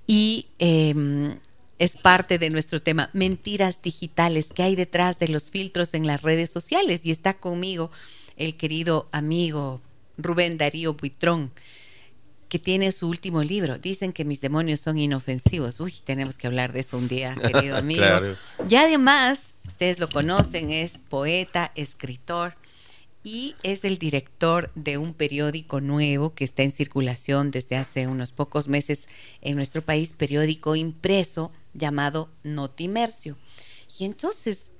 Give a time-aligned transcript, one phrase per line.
[0.05, 1.35] y em,
[1.81, 6.21] es parte de nuestro tema, mentiras digitales que hay detrás de los filtros en las
[6.21, 7.07] redes sociales.
[7.07, 7.89] Y está conmigo
[8.37, 9.81] el querido amigo
[10.15, 11.51] Rubén Darío Buitrón,
[12.49, 13.79] que tiene su último libro.
[13.79, 15.79] Dicen que mis demonios son inofensivos.
[15.79, 18.05] Uy, tenemos que hablar de eso un día, querido amigo.
[18.69, 22.53] Y además, ustedes lo conocen, es poeta, escritor
[23.23, 28.31] y es el director de un periódico nuevo que está en circulación desde hace unos
[28.31, 29.07] pocos meses
[29.41, 33.37] en nuestro país, periódico impreso llamado Notimercio.
[33.99, 34.71] Y entonces,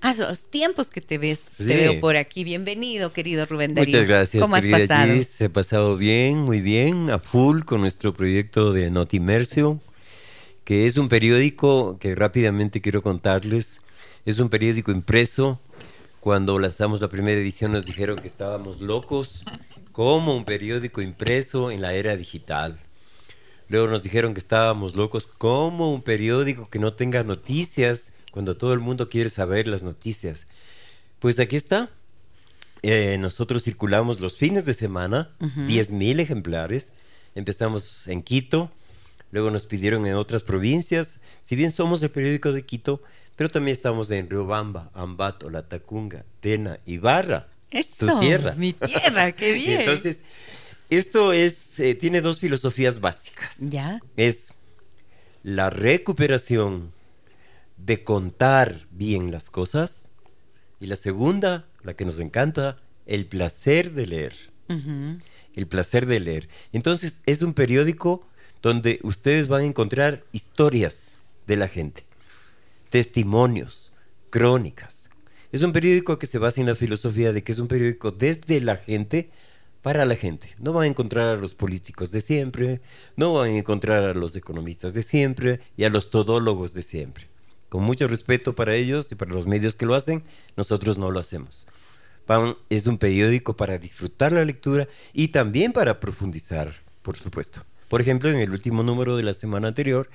[0.00, 2.44] a los tiempos que te ves, te veo por aquí.
[2.44, 3.96] Bienvenido, querido Rubén Darío.
[3.96, 5.22] Muchas gracias, ¿Cómo has pasado?
[5.22, 9.80] Se ha pasado bien, muy bien, a full con nuestro proyecto de Notimercio,
[10.64, 13.80] que es un periódico que rápidamente quiero contarles.
[14.24, 15.58] Es un periódico impreso.
[16.20, 19.44] Cuando lanzamos la primera edición nos dijeron que estábamos locos,
[19.92, 22.78] como un periódico impreso en la era digital.
[23.68, 25.26] Luego nos dijeron que estábamos locos.
[25.26, 30.46] como un periódico que no tenga noticias cuando todo el mundo quiere saber las noticias?
[31.18, 31.90] Pues aquí está.
[32.82, 36.92] Eh, nosotros circulamos los fines de semana, 10.000 ejemplares.
[37.34, 38.70] Empezamos en Quito,
[39.32, 41.20] luego nos pidieron en otras provincias.
[41.40, 43.02] Si bien somos el periódico de Quito,
[43.36, 47.48] pero también estamos en Riobamba, Ambato, La Tacunga, Tena, Ibarra.
[47.70, 48.54] Eso, tu tierra.
[48.56, 49.80] Mi tierra, qué bien.
[49.80, 50.24] Entonces,
[50.90, 53.56] esto es, eh, tiene dos filosofías básicas.
[53.58, 54.00] ¿Ya?
[54.16, 54.52] Es
[55.42, 56.92] la recuperación
[57.76, 60.12] de contar bien las cosas
[60.80, 64.34] y la segunda, la que nos encanta, el placer de leer.
[65.54, 66.48] El placer de leer.
[66.72, 68.26] Entonces, es un periódico
[68.60, 71.16] donde ustedes van a encontrar historias
[71.46, 72.04] de la gente,
[72.90, 73.92] testimonios,
[74.30, 75.08] crónicas.
[75.50, 78.60] Es un periódico que se basa en la filosofía de que es un periódico desde
[78.60, 79.30] la gente
[79.82, 80.54] para la gente.
[80.58, 82.80] No van a encontrar a los políticos de siempre,
[83.16, 87.28] no van a encontrar a los economistas de siempre y a los todólogos de siempre.
[87.68, 90.22] Con mucho respeto para ellos y para los medios que lo hacen,
[90.56, 91.66] nosotros no lo hacemos.
[92.26, 97.62] PAN es un periódico para disfrutar la lectura y también para profundizar, por supuesto.
[97.88, 100.10] Por ejemplo, en el último número de la semana anterior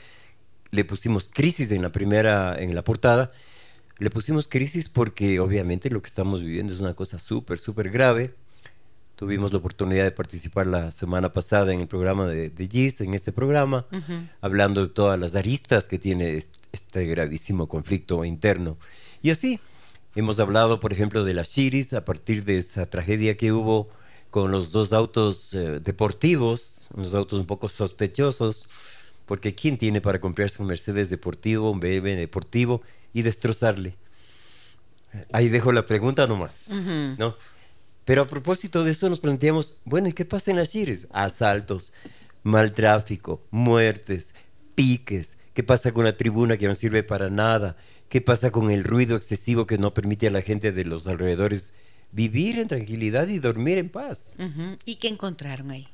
[0.69, 3.31] le pusimos crisis en la primera en la portada.
[3.97, 8.33] Le pusimos crisis porque obviamente lo que estamos viviendo es una cosa súper, súper grave
[9.15, 13.13] Tuvimos la oportunidad de participar la semana pasada en el programa de, de GIS, en
[13.13, 13.86] este programa,
[14.42, 18.77] hablando de todas las aristas que tiene este, gravísimo conflicto interno.
[19.21, 19.60] Y así,
[20.15, 23.88] hemos hablado, por ejemplo, de las Chiris, a partir de esa tragedia que hubo
[24.31, 28.68] con los dos autos eh, deportivos, unos autos un poco sospechosos,
[29.27, 32.81] porque ¿quién tiene para comprarse un Mercedes deportivo, un BMW deportivo
[33.13, 33.95] y destrozarle?
[35.31, 36.69] Ahí dejo la pregunta nomás,
[37.19, 37.36] ¿no?
[38.06, 41.08] Pero a propósito de eso nos planteamos, bueno, ¿y qué pasa en las Chires?
[41.12, 41.94] Asaltos,
[42.44, 44.36] mal tráfico, muertes,
[44.76, 45.38] piques.
[45.54, 47.78] ¿Qué pasa con la tribuna que no sirve para nada?
[48.10, 51.74] ¿Qué pasa con el ruido excesivo que no permite a la gente de los alrededores
[52.14, 54.36] vivir en tranquilidad y dormir en paz.
[54.86, 55.88] ¿Y qué encontraron ahí?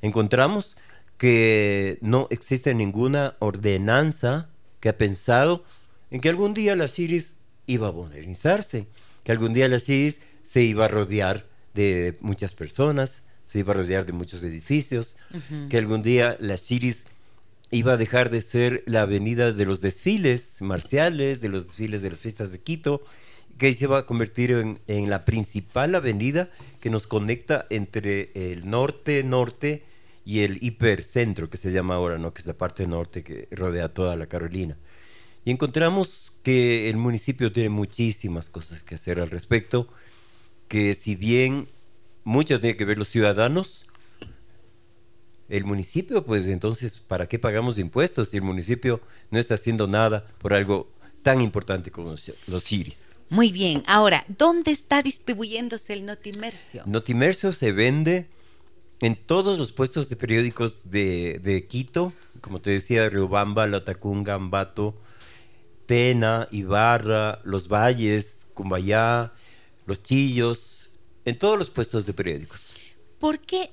[0.00, 0.76] Encontramos
[1.18, 4.48] que no existe ninguna ordenanza
[4.80, 5.64] que ha pensado
[6.10, 7.36] en que algún día la Siris
[7.66, 8.86] iba a modernizarse,
[9.24, 10.20] que algún día la Siris
[10.56, 11.44] se iba a rodear
[11.74, 15.18] de muchas personas, se iba a rodear de muchos edificios,
[15.68, 17.08] que algún día la Siris
[17.70, 22.08] iba a dejar de ser la avenida de los desfiles marciales, de los desfiles de
[22.08, 23.02] las fiestas de Quito,
[23.58, 26.48] que se va a convertir en, en la principal avenida
[26.80, 29.82] que nos conecta entre el norte-norte
[30.24, 32.32] y el hipercentro, que se llama ahora, ¿no?
[32.32, 34.74] que es la parte norte que rodea toda la Carolina.
[35.44, 39.86] Y encontramos que el municipio tiene muchísimas cosas que hacer al respecto,
[40.68, 41.68] que si bien
[42.24, 43.86] mucho tiene que ver los ciudadanos,
[45.48, 50.26] el municipio, pues entonces, ¿para qué pagamos impuestos si el municipio no está haciendo nada
[50.38, 50.90] por algo
[51.22, 52.14] tan importante como
[52.46, 53.08] los, IRIS?
[53.28, 53.82] Muy bien.
[53.86, 56.82] Ahora, ¿dónde está distribuyéndose el Notimercio?
[56.86, 58.26] Notimercio se vende
[59.00, 64.96] en todos los puestos de periódicos de, de Quito, como te decía, Riobamba, Latacunga, Ambato,
[65.86, 69.32] Tena, Ibarra, Los Valles, Cumbayá,
[69.86, 70.90] Los Chillos,
[71.24, 72.72] en todos los puestos de periódicos.
[73.18, 73.70] ¿Por qué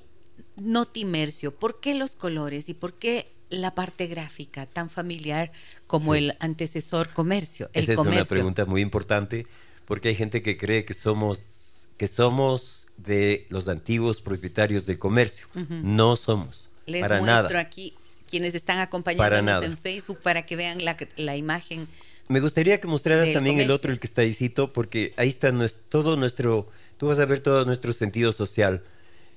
[0.56, 1.54] Notimercio?
[1.54, 2.68] ¿Por qué los colores?
[2.68, 5.52] ¿Y por qué la parte gráfica tan familiar
[5.86, 6.18] como Sí.
[6.20, 7.70] el antecesor comercio?
[7.72, 9.46] El Esa es una pregunta muy importante
[9.84, 15.46] porque hay gente que cree que somos que somos de los antiguos propietarios del comercio.
[15.54, 16.70] No somos.
[16.86, 17.60] Les para muestro nada.
[17.60, 17.94] aquí
[18.28, 21.86] quienes están acompañándonos en Facebook para que vean la, la imagen.
[22.28, 25.52] Me gustaría que mostraras también el otro, el que está ahícito, porque ahí está
[25.88, 28.82] todo nuestro, tú vas a ver todo nuestro sentido social.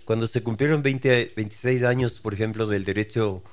[0.05, 3.43] Cuando se cumplieron 20, 26 años, por ejemplo, del derecho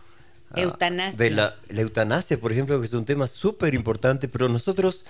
[0.54, 1.19] Eutanasia.
[1.19, 5.04] de la, la eutanasia, por ejemplo, que es un tema súper importante, pero nosotros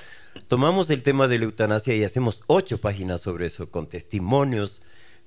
[0.48, 4.80] tomamos el tema de la eutanasia y hacemos ocho páginas sobre eso, con testimonios,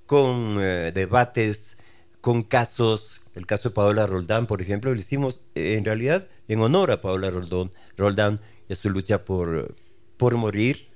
[0.07, 1.77] con eh, debates,
[2.21, 3.21] con casos.
[3.35, 7.01] El caso de Paola Roldán, por ejemplo, lo hicimos eh, en realidad en honor a
[7.01, 7.31] Paola
[7.95, 9.75] Roldán a su lucha por,
[10.17, 10.87] por morir,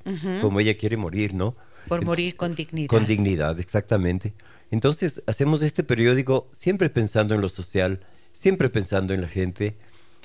[0.41, 1.56] como ella quiere morir, ¿no?
[1.88, 2.88] Por morir con dignidad.
[2.88, 4.33] Con dignidad, exactamente.
[4.71, 8.00] Entonces, hacemos este periódico siempre pensando en lo social,
[8.33, 9.75] siempre pensando en la gente.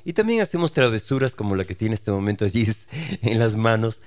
[0.05, 2.65] Y también hacemos travesuras como la que tiene este momento allí
[3.21, 4.01] en las manos.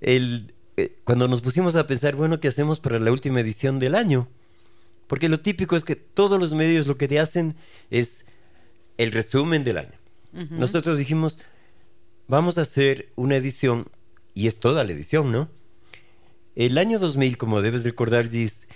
[0.00, 3.94] El, eh, cuando nos pusimos a pensar, bueno, ¿qué hacemos para la última edición del
[3.94, 4.28] año?
[5.06, 7.54] Porque lo típico es que todos los medios lo que te hacen
[7.90, 8.26] es
[8.96, 9.98] el resumen del año.
[10.50, 11.38] Nosotros dijimos,
[12.28, 13.86] vamos a hacer una edición,
[14.34, 15.48] y es toda la edición, ¿no?
[16.56, 18.68] El año 2000, como debes recordar, Gis,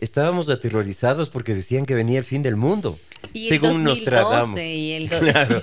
[0.00, 2.98] estábamos aterrorizados porque decían que venía el fin del mundo.
[3.32, 4.60] Y el según 2012 Nostradamus.
[4.60, 5.62] y el Claro,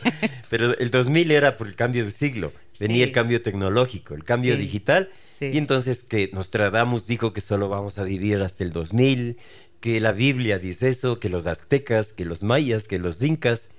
[0.50, 2.52] pero el 2000 era por el cambio de siglo.
[2.80, 3.04] Venía Sí.
[3.04, 5.10] el cambio tecnológico, el cambio Sí, digital.
[5.24, 5.52] sí.
[5.54, 9.38] Y entonces que Nostradamus dijo que solo vamos a vivir hasta el 2000,
[9.80, 13.70] que la Biblia dice eso, que los aztecas, que los mayas, que los incas.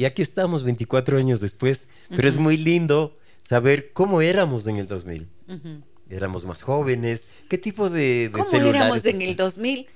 [0.00, 1.86] Y aquí estamos 24 años después.
[2.08, 5.28] Pero es muy lindo saber cómo éramos en el 2000.
[5.46, 5.82] Ujú.
[6.08, 7.28] Éramos más jóvenes.
[7.50, 9.36] ¿Qué tipo de, de ¿Cómo éramos en el usaban?
[9.36, 9.86] 2000?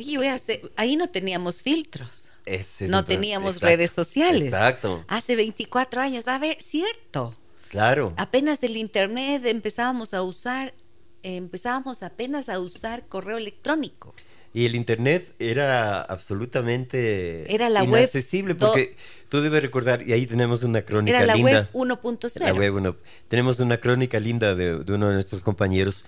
[0.00, 2.30] Oye, voy a hacer- ahí no teníamos filtros.
[2.44, 4.48] Ese no teníamos exacto, redes sociales.
[4.48, 6.26] Exacto, Hace 24 años.
[6.26, 7.32] A ver, cierto.
[7.68, 8.14] claro.
[8.16, 10.74] Apenas el internet empezábamos a usar,
[11.22, 14.12] eh, empezábamos apenas a usar correo electrónico.
[14.54, 18.96] Y el internet era absolutamente Era la web inaccesible do- porque
[19.28, 21.68] tú debes recordar, y ahí tenemos una crónica Era la linda.
[21.72, 22.40] web 1.0.
[22.40, 22.96] La web.
[23.28, 26.04] Tenemos una crónica linda de, de uno de nuestros compañeros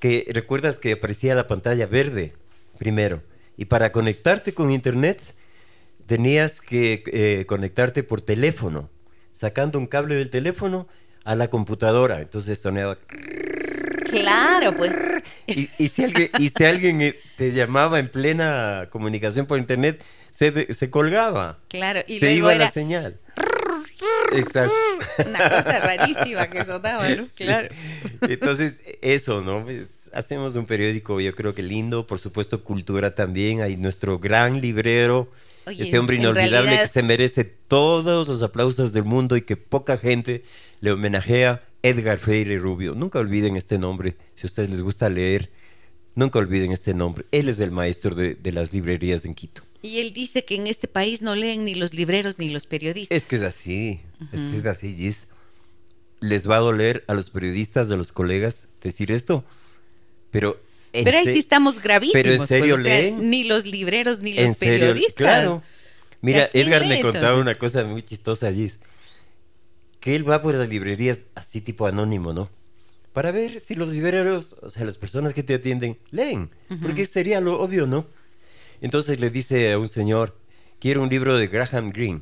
[0.00, 2.32] que recuerdas que aparecía la pantalla verde
[2.78, 3.22] primero.
[3.56, 5.22] Y para conectarte con internet
[6.06, 8.88] tenías que eh, conectarte por teléfono,
[9.32, 10.88] sacando un cable del teléfono
[11.24, 12.20] a la computadora.
[12.22, 12.98] Entonces sonaba
[14.10, 14.90] Claro, pues.
[15.48, 20.02] Y, y si alguien, y si alguien eh, te llamaba en plena comunicación por internet,
[20.30, 21.58] se, se colgaba.
[21.68, 23.18] Claro, y se luego iba era la señal.
[24.32, 24.74] Exacto.
[25.26, 27.26] una cosa rarísima que sonaba, ¿no?
[27.28, 27.44] Sí.
[27.44, 27.68] Claro.
[28.22, 29.64] Entonces, eso, ¿no?
[29.64, 33.62] Pues, hacemos un periódico, yo creo que lindo, por supuesto, cultura también.
[33.62, 35.30] Hay nuestro gran librero,
[35.66, 39.56] Oye, ese hombre inolvidable realidad- que se merece todos los aplausos del mundo y que
[39.56, 40.44] poca gente
[40.80, 42.94] le homenajea, Edgar Freire Rubio.
[42.94, 45.50] Nunca olviden este nombre, si a ustedes les gusta leer,
[46.14, 47.24] nunca olviden este nombre.
[47.30, 49.62] Él es el maestro de, de las librerías en Quito.
[49.80, 53.16] Y él dice que en este país no leen ni los libreros ni los periodistas.
[53.16, 54.00] Es que es así,
[54.32, 55.28] es que es así, Gis.
[56.20, 59.44] Les va a doler a los periodistas, a los colegas decir esto,
[60.32, 60.60] pero...
[60.90, 62.22] Pero ahí sí estamos gravísimos.
[62.22, 63.30] Pero en serio pues, o sea, leen.
[63.30, 65.14] Ni los libreros ni los serio, periodistas.
[65.14, 65.62] Claro.
[66.22, 67.42] Mira, ¿A quién Edgar lee, me contaba entonces?
[67.42, 68.78] una cosa muy chistosa, Gis.
[70.00, 72.50] Que él va por las librerías así tipo anónimo, ¿no?
[73.18, 76.50] para ver si los libreros, o sea, las personas que te atienden, leen.
[76.80, 78.06] Porque sería lo obvio, ¿no?
[78.80, 80.38] Entonces le dice a un señor,
[80.78, 82.20] quiero un libro de Graham Greene.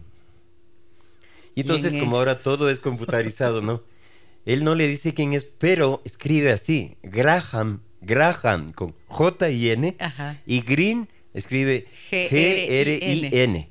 [1.54, 3.82] Y entonces, ¿Quién como ahora todo es computarizado, ¿no?
[4.46, 9.96] Él no le dice quién es, pero escribe así, Graham, Graham, con J y N,
[9.98, 10.40] Ajá.
[10.46, 13.68] y Green escribe G-R-I-N.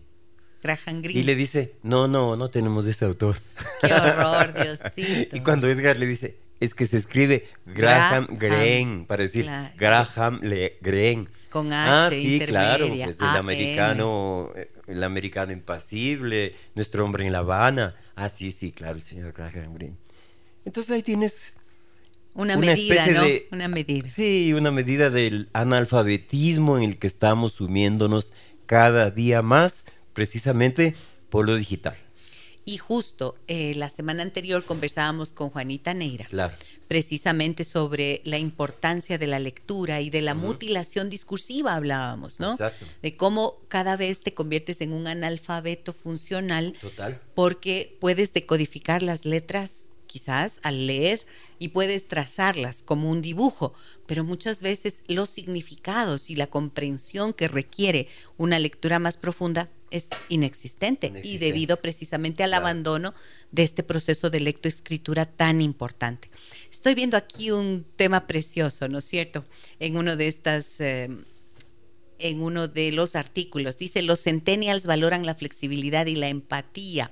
[0.65, 1.19] Graham Greene.
[1.19, 3.37] Y le dice, no, no, no tenemos ese autor.
[3.81, 5.35] Qué horror, Diosito.
[5.37, 8.37] Y cuando Edgar le dice, es que se escribe Graham Graham.
[8.39, 9.73] Greene, para decir Claro.
[9.77, 11.27] Graham Le Greene.
[11.49, 13.37] Con Ah, H sí, claro, pues el A-N.
[13.39, 17.95] americano, eh, el americano impasible, nuestro hombre en La Habana.
[18.15, 19.95] Ah, sí, sí, claro, el señor Graham Greene.
[20.65, 21.53] Entonces ahí tienes
[22.33, 23.23] Una, una medida, ¿no?
[23.23, 24.09] de- Una medida.
[24.09, 28.33] Sí, una medida del analfabetismo en el que estamos sumiéndonos
[28.65, 30.95] cada día más, precisamente
[31.29, 31.95] por lo digital.
[32.67, 36.55] Y justo eh, la semana anterior conversábamos con Juanita Neira, Claro.
[36.87, 42.53] precisamente sobre la importancia de la lectura y de la mutilación discursiva hablábamos, ¿no?
[42.53, 42.87] Exacto.
[43.03, 47.21] De cómo cada vez te conviertes en un analfabeto funcional Total.
[47.35, 51.23] porque puedes decodificar las letras quizás al leer
[51.59, 53.73] y puedes trazarlas como un dibujo,
[54.07, 58.07] pero muchas veces los significados y la comprensión que requiere
[58.37, 62.65] una lectura más profunda es inexistente, y debido precisamente al Claro.
[62.65, 63.13] abandono
[63.51, 66.29] de este proceso de lectoescritura tan importante.
[66.71, 69.45] Estoy viendo aquí un tema precioso, ¿no es cierto?
[69.79, 71.09] En uno de estas eh,
[72.19, 73.77] en uno de los artículos.
[73.77, 77.11] Dice, los centennials valoran la flexibilidad y la empatía.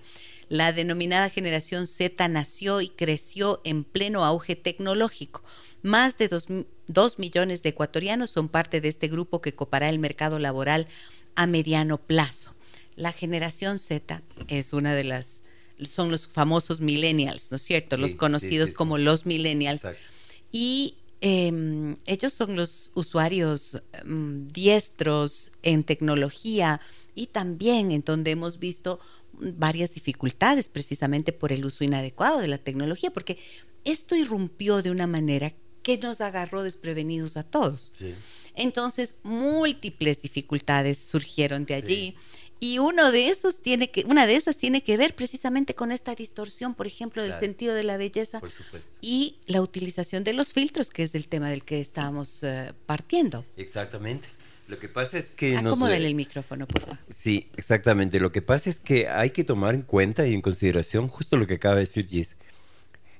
[0.49, 5.43] La denominada generación Z nació y creció en pleno auge tecnológico.
[5.81, 6.47] Más de dos,
[6.87, 10.87] dos millones de ecuatorianos son parte de este grupo que copará el mercado laboral
[11.35, 12.52] a mediano plazo.
[12.95, 15.41] La generación Z es una de las,
[15.89, 17.95] son los famosos millennials, ¿no es cierto?
[17.95, 18.77] Sí, los conocidos sí, sí.
[18.77, 19.85] como los millennials.
[19.85, 20.01] Exacto.
[20.51, 26.81] Y eh, ellos son los usuarios mm, diestros en tecnología
[27.15, 28.99] y también en donde hemos visto
[29.33, 33.39] varias dificultades precisamente por el uso inadecuado de la tecnología, porque
[33.83, 37.93] esto irrumpió de una manera que nos agarró desprevenidos a todos.
[37.95, 38.15] Sí.
[38.55, 42.15] Entonces, múltiples dificultades surgieron de allí.
[42.63, 46.15] Y uno de esos tiene que, una de esas tiene que ver precisamente con esta
[46.15, 47.45] distorsión, por ejemplo, del Claro.
[47.45, 48.41] sentido de la belleza
[49.01, 53.43] y la utilización de los filtros, que es el tema del que estábamos eh, partiendo.
[53.57, 54.27] Exactamente.
[54.67, 55.53] Lo que pasa es que...
[55.55, 56.97] nos- Acomódale el micrófono, por favor.
[57.09, 58.19] Sí, exactamente.
[58.21, 61.45] Lo que pasa es que hay que tomar en cuenta y en consideración justo lo
[61.47, 62.37] que acaba de decir Gis.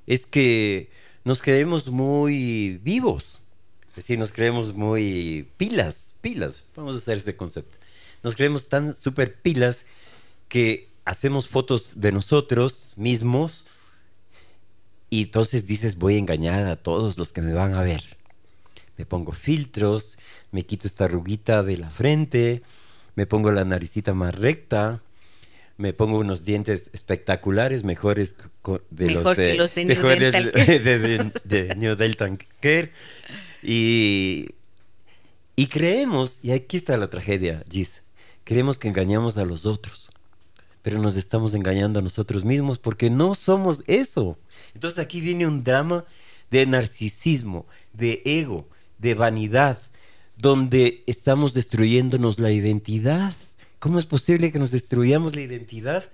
[0.08, 0.90] Es que
[1.26, 3.40] nos creemos muy vivos.
[3.90, 6.64] Es decir, nos creemos muy pilas, pilas.
[6.76, 7.78] Vamos a usar ese concepto.
[8.24, 9.86] Nos creemos tan super pilas
[10.48, 13.66] que hacemos fotos de nosotros mismos
[15.10, 18.02] y entonces dices voy a engañar a todos los que me van a ver.
[18.98, 20.18] Me pongo filtros,
[20.52, 22.62] me quito esta arruguita de la frente,
[23.16, 25.02] me pongo la naricita más recta,
[25.78, 28.36] me pongo unos dientes espectaculares, mejores
[28.90, 30.80] de Mejor los que de, los de New mejores Dental Care.
[31.44, 32.92] de, New Dental Care.
[33.64, 34.50] Y,
[35.56, 38.03] y creemos, y aquí está la tragedia, Gis,
[38.44, 40.10] creemos que engañamos a los otros,
[40.82, 44.38] pero nos estamos engañando a nosotros mismos porque no somos eso.
[44.74, 46.06] Entonces aquí viene un drama
[46.52, 48.68] de narcisismo, de ego,
[49.00, 49.80] de vanidad,
[50.38, 53.34] donde estamos destruyéndonos la identidad.
[53.80, 56.06] ¿Cómo es posible que nos destruyamos la identidad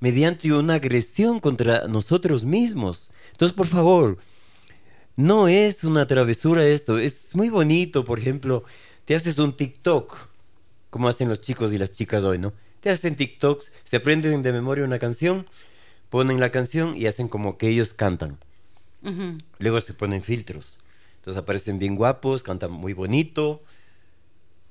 [0.00, 3.12] mediante una agresión contra nosotros mismos?
[3.32, 4.18] Entonces, por favor,
[5.16, 8.64] no es una travesura esto, es muy bonito, por ejemplo,
[9.04, 10.27] te haces un TikTok,
[10.90, 12.52] como hacen los chicos y las chicas hoy, ¿no?
[12.80, 15.46] Te hacen TikToks, se aprenden de memoria una canción,
[16.10, 18.38] ponen la canción y hacen como que ellos cantan.
[19.02, 19.38] Ujú.
[19.58, 20.82] Luego se ponen filtros.
[21.16, 23.62] Entonces aparecen bien guapos, cantan muy bonito,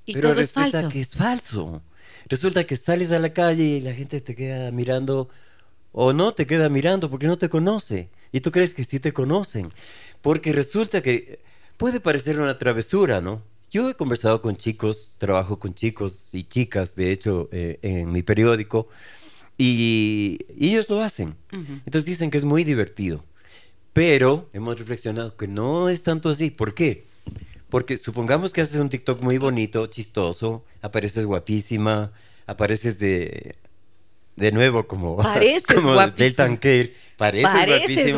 [0.05, 0.89] Y pero todo es resulta falso.
[0.93, 1.81] que es falso.
[2.29, 5.29] Resulta que sales a la calle y la gente te queda mirando
[5.93, 8.09] o no te queda mirando porque no te conoce.
[8.31, 9.71] Y tú crees que sí te conocen.
[10.21, 11.39] Porque resulta que
[11.77, 13.43] puede parecer una travesura, ¿no?
[13.71, 18.23] Yo he conversado con chicos, trabajo con chicos y chicas, de hecho, eh, en mi
[18.23, 18.87] periódico,
[19.57, 21.35] y, y ellos lo hacen.
[21.51, 23.23] Entonces dicen que es muy divertido.
[23.93, 26.51] Pero hemos reflexionado que no es tanto así.
[26.51, 27.05] ¿Por qué?
[27.69, 32.11] Porque supongamos que haces un TikTok muy bonito, chistoso, apareces guapísima,
[32.45, 33.55] apareces de,
[34.37, 38.15] de nuevo como, Pareces como del tanquer, pareces, Pareces.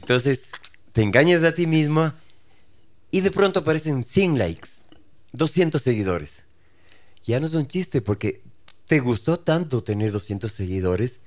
[0.00, 0.50] Entonces
[0.92, 2.16] te engañas a ti misma
[3.10, 4.68] y de pronto aparecen 100 likes,
[5.32, 6.44] 200 seguidores.
[7.24, 8.42] Ya no es un chiste porque
[8.86, 11.20] te gustó tanto tener 200 seguidores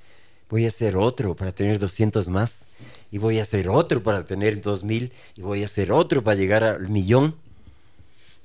[0.53, 2.67] voy a hacer otro para tener 200 más,
[3.11, 6.63] y voy a hacer otro para tener 2000, y voy a hacer otro para llegar
[6.63, 7.35] al millón.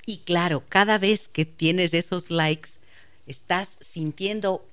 [0.06, 2.70] Y claro, cada vez que tienes esos likes,
[3.26, 4.64] estás sintiendo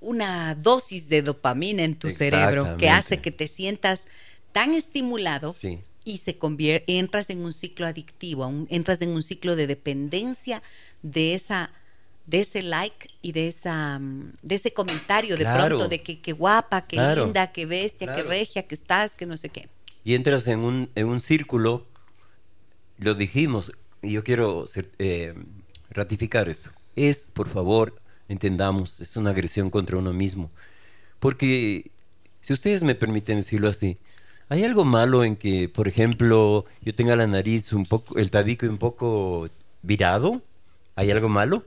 [0.00, 4.04] una dosis de dopamina en tu cerebro que hace que te sientas
[4.52, 5.56] tan estimulado
[6.06, 10.62] y se convierte, entras en un ciclo adictivo, entras en un ciclo de dependencia
[11.02, 11.72] de esa
[12.26, 16.96] de ese like y de esa de ese comentario de pronto de que, guapa, que
[16.96, 19.68] linda, que bestia, que regia, que estás, que no sé qué.
[20.04, 21.84] Y entras en un, en un círculo,
[22.98, 24.64] lo dijimos, y yo quiero
[24.98, 25.34] eh,
[25.90, 26.70] ratificar esto.
[26.94, 30.50] Es, por favor, entendamos, es una agresión contra uno mismo.
[31.18, 31.90] Porque,
[32.40, 33.98] si ustedes me permiten decirlo así,
[34.48, 38.68] ¿hay algo malo en que, por ejemplo, yo tenga la nariz un poco, el tabique
[38.68, 39.48] un poco
[39.82, 40.42] virado?
[40.94, 41.64] ¿Hay algo malo?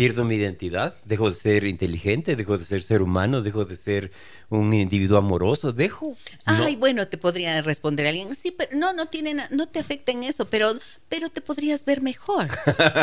[0.00, 4.10] pierdo mi identidad, dejo de ser inteligente, dejo de ser ser humano, dejo de ser
[4.48, 6.16] un individuo amoroso, dejo.
[6.46, 10.22] Ay, bueno, te podría responder alguien, sí, pero no, no tiene, no te afecta en
[10.22, 10.72] eso, pero,
[11.10, 12.48] pero te podrías ver mejor,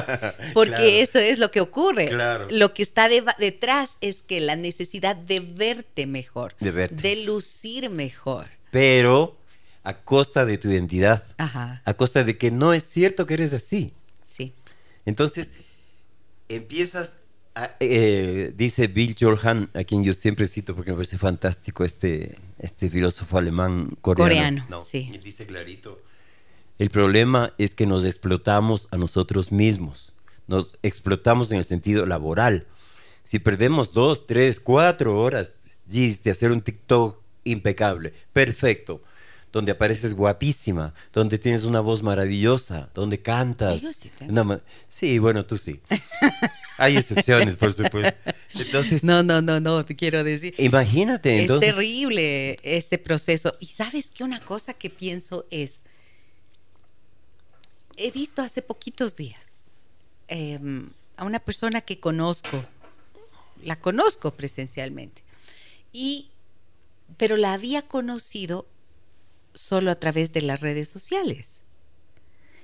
[0.56, 2.10] porque eso es lo que ocurre.
[2.50, 6.96] Lo que está detrás es que la necesidad de verte mejor, de, verte.
[6.96, 8.57] de lucir mejor.
[8.72, 9.38] Pero
[9.84, 13.94] a costa de tu identidad, a costa de que no es cierto que eres así.
[14.26, 14.54] Sí.
[15.06, 15.54] Entonces
[16.50, 17.24] empiezas,
[17.80, 22.90] eh, dice Bill Jorhan, a quien yo siempre cito porque me parece fantástico este, este
[22.90, 24.64] filósofo alemán coreano.
[24.64, 25.10] Coreano, sí.
[25.24, 26.02] dice clarito,
[26.80, 30.14] el problema es que nos explotamos a nosotros mismos,
[30.48, 32.68] nos explotamos en el sentido laboral.
[33.24, 39.02] Si perdemos dos, tres, cuatro horas, de hacer un TikTok impecable, perfecto,
[39.52, 43.82] donde apareces guapísima, donde tienes una voz maravillosa, donde cantas.
[44.90, 45.80] sí, bueno, tú sí.
[46.78, 48.18] Hay excepciones, por supuesto.
[48.54, 50.54] Entonces, no, no, no, no, te quiero decir.
[50.58, 51.44] Imagínate.
[51.44, 53.56] Es terrible este proceso.
[53.60, 55.82] Y sabes que una cosa que pienso es,
[57.98, 59.44] he visto hace poquitos días
[60.28, 62.64] em, a una persona que conozco,
[63.64, 65.24] la conozco presencialmente,
[65.92, 66.27] y,
[67.18, 68.68] pero la había conocido
[69.54, 71.64] solo a través de las redes sociales,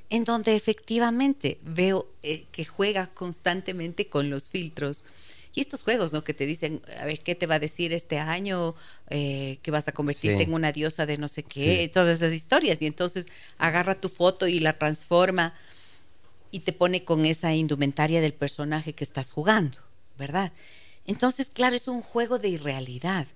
[0.09, 5.03] en donde efectivamente veo eh, que juega constantemente con los filtros.
[5.55, 6.23] Y estos juegos, ¿no?
[6.23, 8.75] Que te dicen, a ver, ¿qué te va a decir este año?
[9.09, 12.81] Eh, que vas a convertirte en una diosa de no sé qué, todas esas historias.
[12.81, 13.27] Y entonces
[13.59, 15.53] agarra tu foto y la transforma
[16.49, 19.77] y te pone con esa indumentaria del personaje que estás jugando,
[20.17, 20.53] ¿verdad?
[21.05, 23.27] Entonces, claro, es un juego de irrealidad.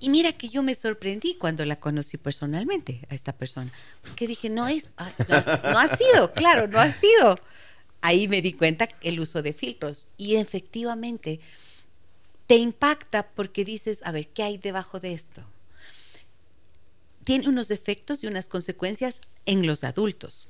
[0.00, 3.70] Y mira que yo me sorprendí cuando la conocí personalmente a esta persona,
[4.02, 7.38] porque dije, no es, ah, no, ha sido, claro, no ha sido.
[8.00, 11.40] Ahí me di cuenta el uso de filtros y efectivamente
[12.46, 15.42] te impacta porque dices, a ver, ¿qué hay debajo de esto?
[17.24, 20.48] Tiene unos efectos y unas consecuencias en los adultos,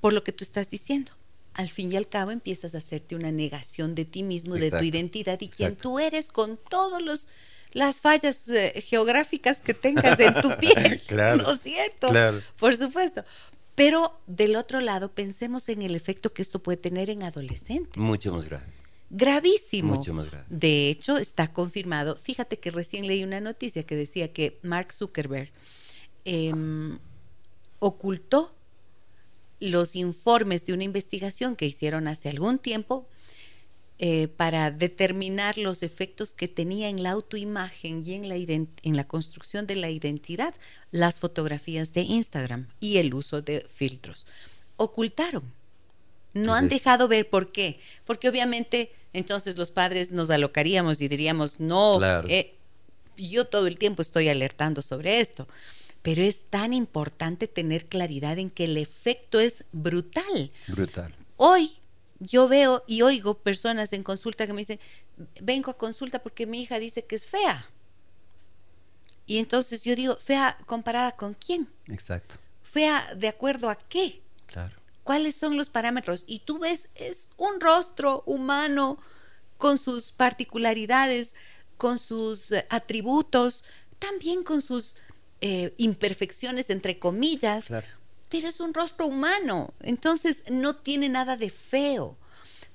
[0.00, 1.12] por lo que tú estás diciendo
[1.58, 4.84] al fin y al cabo empiezas a hacerte una negación de ti mismo, de tu
[4.84, 7.28] identidad y quién tú eres con todos los
[7.72, 11.00] las fallas eh, geográficas que tengas en tu piel.
[11.06, 12.08] claro, ¿No es cierto?
[12.08, 12.40] Claro.
[12.56, 13.24] Por supuesto.
[13.74, 17.96] Pero del otro lado, pensemos en el efecto que esto puede tener en adolescentes.
[17.96, 18.64] Mucho más grave.
[19.10, 19.94] Gravísimo.
[19.94, 20.44] Mucho más grave.
[20.48, 22.16] De hecho, está confirmado.
[22.16, 25.50] Fíjate que recién leí una noticia que decía que Mark Zuckerberg
[26.24, 26.98] em,
[27.78, 28.54] ocultó
[29.60, 33.08] los informes de una investigación que hicieron hace algún tiempo
[34.00, 39.02] eh, para determinar los efectos que tenía en la autoimagen y en la, en la
[39.02, 40.54] construcción de la identidad
[40.92, 44.28] las fotografías de Instagram y el uso de filtros.
[44.76, 45.42] Ocultaron.
[46.32, 47.80] No han dejado ver por qué.
[48.04, 52.54] Porque obviamente entonces los padres nos alocaríamos y diríamos, no, eh,
[53.16, 55.48] yo todo el tiempo estoy alertando sobre esto.
[56.02, 60.52] Pero es tan importante tener claridad en que el efecto es brutal.
[60.68, 61.12] Brutal.
[61.36, 61.72] Hoy
[62.20, 64.80] yo veo y oigo personas en consulta que me dicen,
[65.40, 67.68] vengo a consulta porque mi hija dice que es fea.
[69.26, 71.68] Y entonces yo digo, fea comparada con quién?
[71.86, 72.36] Exacto.
[72.62, 74.22] Fea de acuerdo a qué?
[74.46, 74.76] Claro.
[75.04, 76.24] ¿Cuáles son los parámetros?
[76.26, 78.98] Y tú ves, es un rostro humano
[79.56, 81.34] con sus particularidades,
[81.76, 83.64] con sus eh, atributos,
[83.98, 84.96] también con sus
[85.40, 87.86] eh, imperfecciones, entre comillas, claro
[88.28, 92.16] pero es un rostro humano, entonces no tiene nada de feo.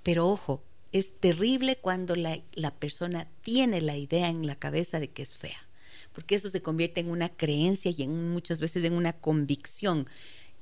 [0.03, 2.39] Pero ojo, es terrible cuando la,
[2.79, 5.67] persona tiene la idea en la cabeza de que es fea,
[6.13, 10.07] porque eso se convierte en una creencia y en, muchas veces en una convicción.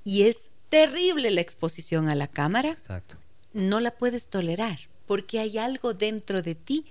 [0.03, 2.69] Y es terrible la exposición a la cámara.
[2.69, 3.17] Exacto.
[3.53, 6.85] No la puedes tolerar, porque hay algo dentro de ti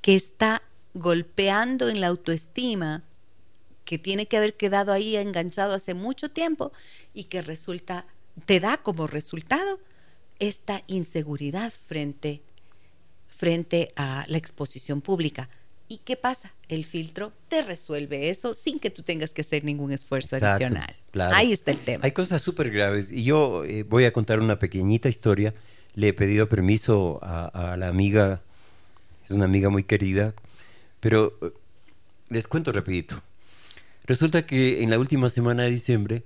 [0.00, 0.62] que está
[0.94, 3.02] golpeando en la autoestima
[3.84, 6.72] que tiene que haber quedado ahí enganchado hace mucho tiempo
[7.12, 8.06] y que resulta,
[8.46, 9.78] te da como resultado
[10.38, 12.42] esta inseguridad frente,
[13.28, 15.48] frente a la exposición pública.
[15.86, 16.54] ¿Y qué pasa?
[16.68, 20.96] El filtro te resuelve eso sin que tú tengas que hacer ningún esfuerzo adicional.
[21.12, 22.04] Ahí está el tema.
[22.04, 23.12] Hay cosas súper graves.
[23.12, 25.52] Y yo eh, voy a contar una pequeñita historia.
[25.94, 28.42] Le he pedido permiso a, la amiga,
[29.24, 30.34] es una amiga muy querida,
[31.00, 31.52] pero eh,
[32.30, 33.22] les cuento rapidito.
[34.04, 36.22] Resulta que en la última semana de diciembre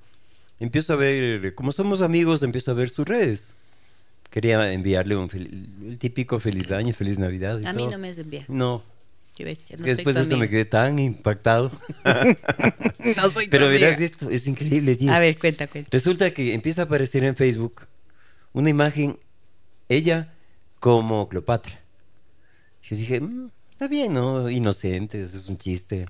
[0.59, 3.55] empiezo a ver, como somos amigos, empiezo a ver sus redes.
[4.31, 7.64] Quería enviarle un el típico feliz año, feliz Navidad.
[7.64, 8.47] a mí no me has enviado.
[8.49, 8.83] No,
[9.45, 11.71] después de eso me quedé tan impactado.
[13.17, 14.97] no soy Pero verás esto, es increíble.
[15.11, 15.88] A ver, cuenta, cuenta.
[15.93, 17.87] Resulta que empieza a aparecer en Facebook
[18.53, 19.19] una imagen,
[19.88, 20.35] ella
[20.81, 21.81] como Cleopatra.
[22.83, 24.51] Yo dije, mm, está bien, ¿no?
[24.51, 26.07] Inocente, eso es un chiste.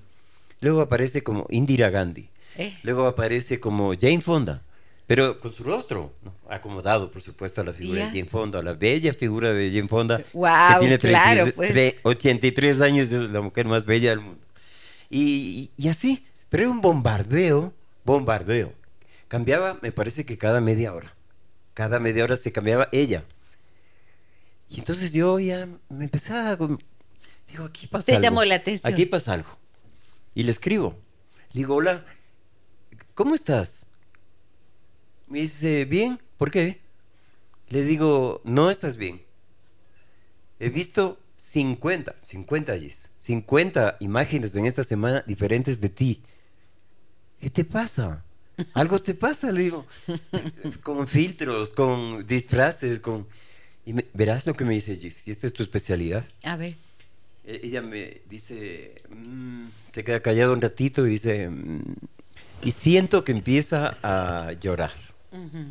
[0.61, 2.29] Luego aparece como Indira Gandhi.
[2.57, 2.77] Eh.
[2.83, 4.63] Luego aparece como Jane Fonda
[5.09, 6.13] pero con su rostro
[6.47, 9.87] acomodado, por supuesto, a la figura de Jane Fonda, a la bella figura de Jane
[9.87, 11.95] Fonda, wow, que tiene claro, pues.
[12.03, 14.39] 83 años, es la mujer más bella del mundo.
[15.09, 17.73] Y, así, pero era un bombardeo,
[18.05, 18.71] bombardeo.
[19.27, 21.11] Cambiaba, me parece que cada media hora.
[21.73, 23.23] Cada media hora se cambiaba ella.
[24.69, 26.55] Y entonces yo ya me empezaba,
[27.47, 28.21] digo, aquí pasa Te algo.
[28.21, 28.93] llamó la atención.
[28.93, 29.49] Aquí pasa algo.
[30.39, 30.97] Y le escribo.
[31.51, 32.05] Le digo, hola,
[33.13, 33.87] ¿cómo estás?
[35.27, 36.79] Me dice, bien, ¿por qué?
[37.67, 39.21] Le digo, no estás bien.
[40.57, 46.23] He visto 50, 50 Gis, 50 imágenes en esta semana diferentes de ti.
[47.41, 48.23] ¿Qué te pasa?
[48.75, 49.85] Algo te pasa, le digo.
[50.83, 53.27] con filtros, con disfraces, con...
[53.85, 56.23] Y verás lo que me dice Gis, si esta es tu especialidad.
[56.43, 56.77] A ver.
[57.49, 61.95] E, ella me dice, mm", se queda callado un ratito y dice, mm",
[62.61, 64.91] y siento que empieza a llorar.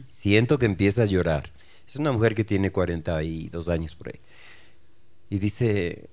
[0.08, 1.50] Siento que empieza a llorar.
[1.86, 4.20] Es una mujer que tiene 42 años por ahí.
[5.30, 6.10] Y dice,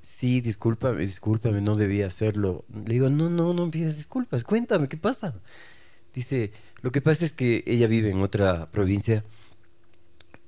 [0.00, 2.64] sí, discúlpame, discúlpame, no debía hacerlo.
[2.72, 5.34] Le digo, no, no, no pidas disculpas, cuéntame, ¿qué pasa?
[6.12, 9.24] Dice, lo que pasa es que ella vive en otra provincia,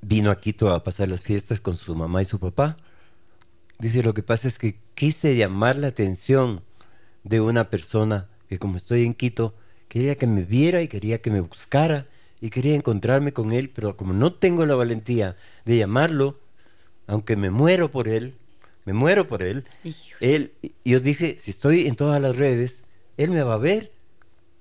[0.00, 2.76] vino a Quito a pasar las fiestas con su mamá y su papá.
[3.78, 6.62] Dice, lo que pasa es que quise llamar la atención
[7.24, 9.54] de una persona que como estoy en Quito,
[9.88, 12.06] quería que me viera y quería que me buscara
[12.40, 16.38] y quería encontrarme con él, pero como no tengo la valentía de llamarlo,
[17.06, 18.34] aunque me muero por él,
[18.84, 19.64] me muero por él,
[20.20, 20.52] él,
[20.84, 22.84] yo dije, si estoy en todas las redes,
[23.16, 23.92] él me va a ver,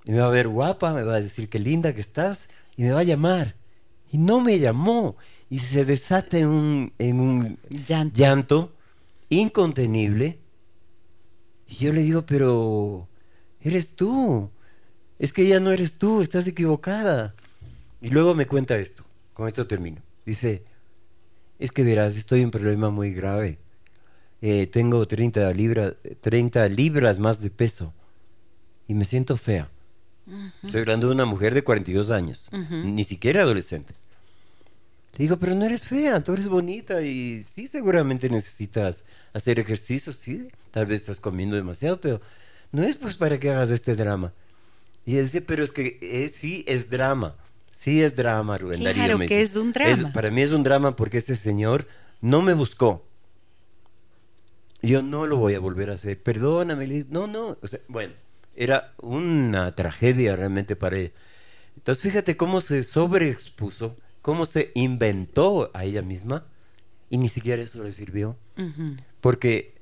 [0.06, 2.84] y me va a ver guapa, me va a decir qué linda que estás, y
[2.84, 3.56] me va a llamar.
[4.12, 5.16] Y no me llamó,
[5.50, 7.58] y se desata en un, en un
[8.14, 8.75] llanto.
[9.42, 10.40] Incontenible.
[11.68, 13.08] Y yo le digo, pero
[13.62, 14.50] eres tú.
[15.18, 17.34] Es que ya no eres tú, estás equivocada.
[18.02, 20.02] Y luego me cuenta esto, con esto termino.
[20.26, 20.64] Dice,
[21.60, 23.58] es que verás, estoy en un problema muy grave.
[24.42, 27.94] Eh, tengo 30, libras 30 libras más de peso
[28.88, 29.70] y me siento fea.
[30.64, 33.94] Estoy hablando de una mujer de 42 años, ni siquiera adolescente.
[35.14, 40.14] Le digo, pero no eres fea, tú eres bonita y sí, seguramente necesitas hacer ejercicio,
[40.14, 42.22] sí, tal vez estás comiendo demasiado, pero
[42.72, 44.34] no es pues para que hagas este drama.
[45.06, 47.36] Y él dice, pero es que eh, sí es drama.
[47.70, 50.14] Sí es drama, Rubén Claro que es un drama.
[50.14, 51.86] para mí es un drama porque este señor
[52.22, 53.06] no me buscó.
[54.82, 56.22] Yo no lo voy a volver a hacer.
[56.24, 57.06] Perdóname.
[57.10, 57.58] No, no.
[57.90, 58.14] bueno,
[58.56, 61.12] era una tragedia realmente para ella.
[61.76, 66.46] Entonces fíjate cómo se sobreexpuso, cómo se inventó a ella misma
[67.10, 68.38] y ni siquiera eso le sirvió.
[69.26, 69.74] Porque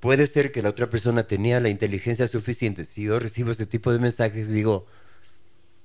[0.00, 2.86] puede ser que la otra persona tenía la inteligencia suficiente.
[2.86, 4.86] Si yo recibo este tipo de mensajes, digo,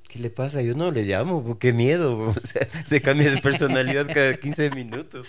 [0.07, 0.61] ¿qué le pasa?
[0.61, 2.33] Yo no le llamo, qué miedo.
[2.87, 5.27] se cambia de personalidad cada 15 minutos.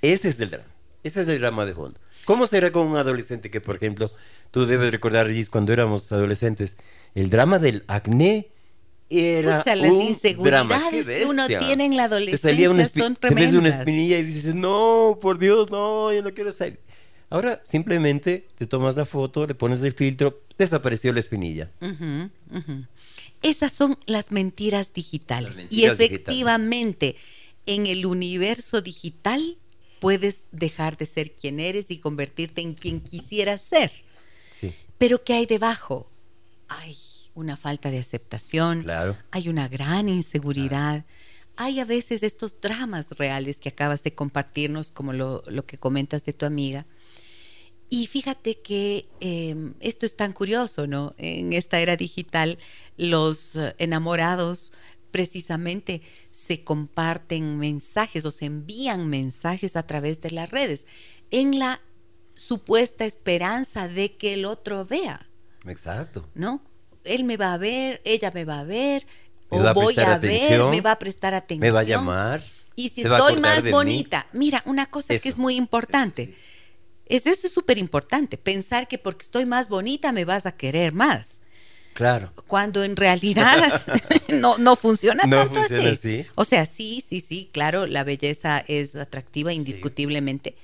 [0.00, 0.68] Ese es el drama.
[1.02, 1.98] Ese es el drama de fondo.
[2.24, 4.12] ¿Cómo será con un adolescente que, por ejemplo,
[4.52, 6.76] tú debes recordar, Gis, cuando éramos adolescentes,
[7.16, 8.46] el drama del acné
[9.10, 13.20] era Pucha, las inseguridades que uno tiene en la adolescencia son tremendas.
[13.20, 16.78] Te ves una espinilla y dices, no, por Dios, no, yo no quiero salir.
[17.30, 21.70] Ahora simplemente te tomas la foto, le pones el filtro, desapareció la espinilla.
[23.42, 25.66] Esas son las mentiras digitales.
[25.70, 27.16] y efectivamente,
[27.66, 29.58] en el universo digital
[30.00, 33.92] puedes dejar de ser quien eres y convertirte en quien quisieras ser.
[34.96, 36.10] Pero ¿qué hay debajo?
[36.68, 36.96] Hay
[37.34, 38.84] una falta de aceptación,
[39.30, 41.04] hay una gran inseguridad,
[41.56, 46.24] hay a veces estos dramas reales que acabas de compartirnos, como lo, lo que comentas
[46.24, 46.84] de tu amiga.
[47.90, 51.14] Y fíjate que em, esto es tan curioso, ¿no?
[51.16, 52.58] En esta era digital,
[52.96, 54.72] los eh, enamorados
[55.10, 60.86] precisamente se comparten mensajes o se envían mensajes a través de las redes
[61.30, 61.80] en la
[62.34, 65.26] supuesta esperanza de que el otro vea.
[65.66, 66.28] Exacto.
[66.34, 66.62] ¿No?
[67.04, 69.06] Él me va a ver, ella me va a ver,
[69.50, 71.66] Me o va voy a ver, me va a prestar atención.
[71.66, 72.44] Me va a llamar.
[72.76, 73.70] Y si estoy más mí.
[73.70, 76.34] bonita, mira, una cosa que es muy importante.
[77.08, 81.40] Eso es súper importante, pensar que porque estoy más bonita me vas a querer más.
[81.94, 82.32] Claro.
[82.46, 83.82] Cuando en realidad
[84.40, 86.20] no, no funciona No tanto funciona así.
[86.20, 86.26] así.
[86.36, 90.54] O sea, sí, sí, sí, claro, la belleza es atractiva indiscutiblemente.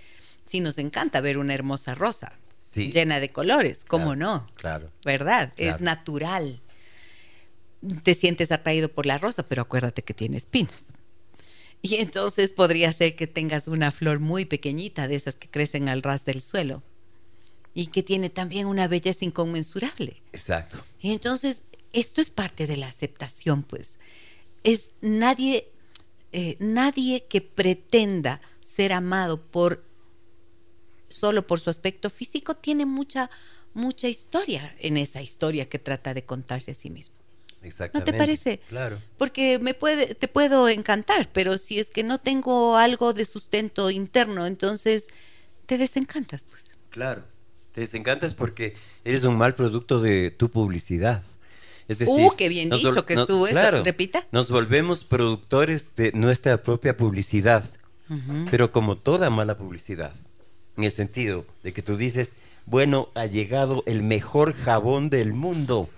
[0.46, 2.90] Sí, nos encanta ver una hermosa rosa Sí.
[2.92, 4.50] llena de colores, ¿cómo Claro, no?
[4.54, 4.90] Claro.
[5.04, 5.52] ¿Verdad?
[5.57, 6.61] Es natural.
[8.02, 10.92] Te sientes atraído por la rosa, pero acuérdate que tiene espinas.
[11.85, 16.01] Y entonces podría ser que tengas una flor muy pequeñita de esas que crecen al
[16.01, 16.83] ras del suelo
[17.75, 20.23] y que tiene también una belleza inconmensurable.
[20.33, 20.83] Exacto.
[20.99, 23.99] Y entonces, esto es parte de la aceptación, pues.
[24.62, 25.68] Es nadie,
[26.33, 29.85] eh, nadie que pretenda ser amado por
[31.11, 33.29] solo por su aspecto físico tiene mucha,
[33.75, 37.24] mucha historia en esa historia que trata de contarse a sí mismo.
[37.64, 38.12] ¿No Exactamente.
[38.12, 38.59] te parece?
[38.68, 38.98] Claro.
[39.18, 43.90] Porque me puede, te puedo encantar, pero si es que no tengo algo de sustento
[43.90, 45.09] interno, entonces
[45.66, 46.66] te desencantas, pues.
[46.90, 47.24] Claro.
[47.72, 51.22] Te desencantas porque eres un mal producto de tu publicidad.
[51.88, 53.55] Es decir, Uh, qué bien dicho que no- estuvo eso.
[53.59, 54.24] claro, Repita.
[54.31, 57.64] Nos volvemos productores de nuestra propia publicidad,
[58.50, 60.12] pero como toda mala publicidad,
[60.77, 62.35] en el sentido de que tú dices,
[62.66, 65.88] bueno, ha llegado el mejor jabón del mundo,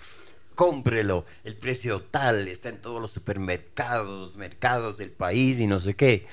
[0.56, 5.94] cómprelo, el precio tal, está en todos los supermercados, mercados del país y no sé
[5.94, 6.26] qué.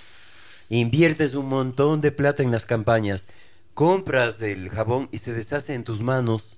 [0.70, 3.28] Inviertes un montón de plata en las campañas,
[3.76, 6.58] compras el jabón y se deshace en tus manos.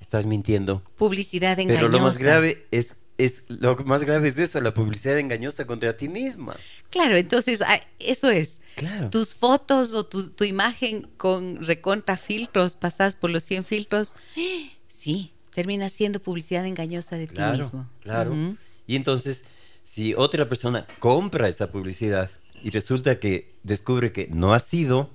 [0.00, 0.82] Estás mintiendo.
[0.96, 1.86] Publicidad engañosa.
[1.86, 5.94] Pero lo más grave es, es lo más grave es eso, la publicidad engañosa contra
[5.94, 6.56] ti misma.
[6.88, 8.60] Claro, entonces ah, eso es.
[8.76, 9.10] Claro.
[9.10, 14.14] Tus fotos o tu, tu imagen con recontra filtros, pasas por los 100 filtros,
[14.88, 17.90] sí, termina siendo publicidad engañosa de Claro, ti mismo.
[18.02, 18.30] claro.
[18.32, 18.56] Ujú.
[18.86, 19.44] Y entonces,
[19.84, 22.30] si otra persona compra esa publicidad
[22.62, 25.10] y resulta que descubre que no ha sido,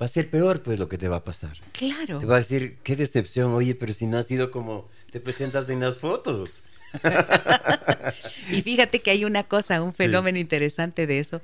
[0.00, 1.56] va a ser peor pues lo que te va a pasar.
[1.72, 2.18] Claro.
[2.18, 5.68] Te va a decir, qué decepción, oye, pero si no ha sido como te presentas
[5.70, 6.60] en las fotos.
[8.50, 9.96] Y fíjate que hay una cosa, un Sí.
[10.04, 11.42] fenómeno interesante de eso,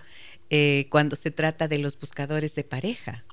[0.51, 3.25] eh, cuando se trata de los buscadores de pareja.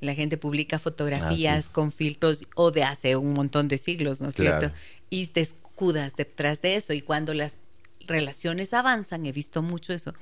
[0.00, 1.68] La gente publica fotografías Ah, sí.
[1.72, 4.60] con filtros o de hace un montón de siglos, ¿no es Claro.
[4.60, 4.76] cierto?
[5.10, 6.92] Y te escudas detrás de eso.
[6.92, 7.58] Y cuando las
[8.06, 10.14] relaciones avanzan, he visto mucho eso,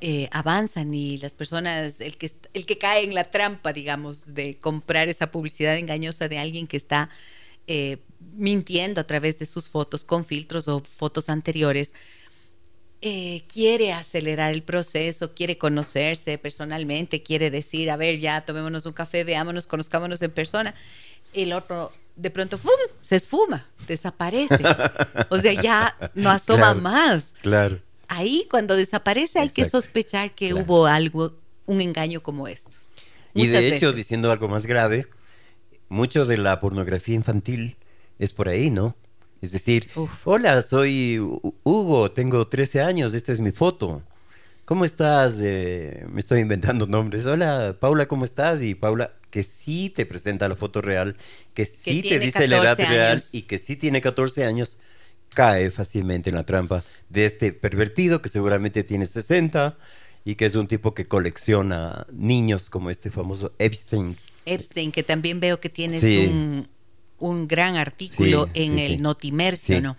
[0.00, 4.56] eh, avanzan y las personas, el que, el que cae en la trampa, digamos, de
[4.58, 7.08] comprar esa publicidad engañosa de alguien que está
[7.66, 7.96] eh,
[8.36, 11.94] mintiendo a través de sus fotos con filtros o fotos anteriores,
[13.02, 18.92] eh, quiere acelerar el proceso, quiere conocerse personalmente, quiere decir, a ver, ya tomémonos un
[18.92, 20.74] café, veámonos, conozcámonos en persona.
[21.34, 22.72] El otro de pronto ¡fum!
[23.02, 24.58] se esfuma, desaparece.
[25.30, 26.80] O sea, ya no asoma Claro.
[26.80, 27.34] más.
[27.42, 27.80] Claro.
[28.08, 30.64] Ahí cuando desaparece hay que sospechar que Claro.
[30.64, 31.34] hubo algo,
[31.66, 32.94] un engaño como estos.
[33.34, 35.08] Y de hecho, diciendo algo más grave,
[35.88, 37.76] mucho de la pornografía infantil
[38.18, 38.96] es por ahí, ¿no?
[39.42, 40.10] Es decir, Uf.
[40.26, 44.02] hola, soy Hu- Hugo, tengo 13 años, esta es mi foto.
[44.64, 45.38] ¿Cómo estás?
[45.40, 47.26] Eh, me estoy inventando nombres.
[47.26, 48.62] Hola, Paula, ¿cómo estás?
[48.62, 51.16] Y Paula, que sí te presenta la foto real,
[51.54, 54.78] que sí te dice la edad 14 real y que sí tiene 14 años,
[55.34, 59.76] cae fácilmente en la trampa de este pervertido que seguramente tiene 60
[60.24, 64.16] y que es un tipo que colecciona niños como este famoso Epstein.
[64.46, 66.26] Epstein, que también veo que tienes Sí.
[66.28, 66.68] un,
[67.18, 68.98] un gran artículo Sí, en sí, el sí.
[68.98, 69.82] Notimercio, Sí.
[69.82, 69.96] ¿no?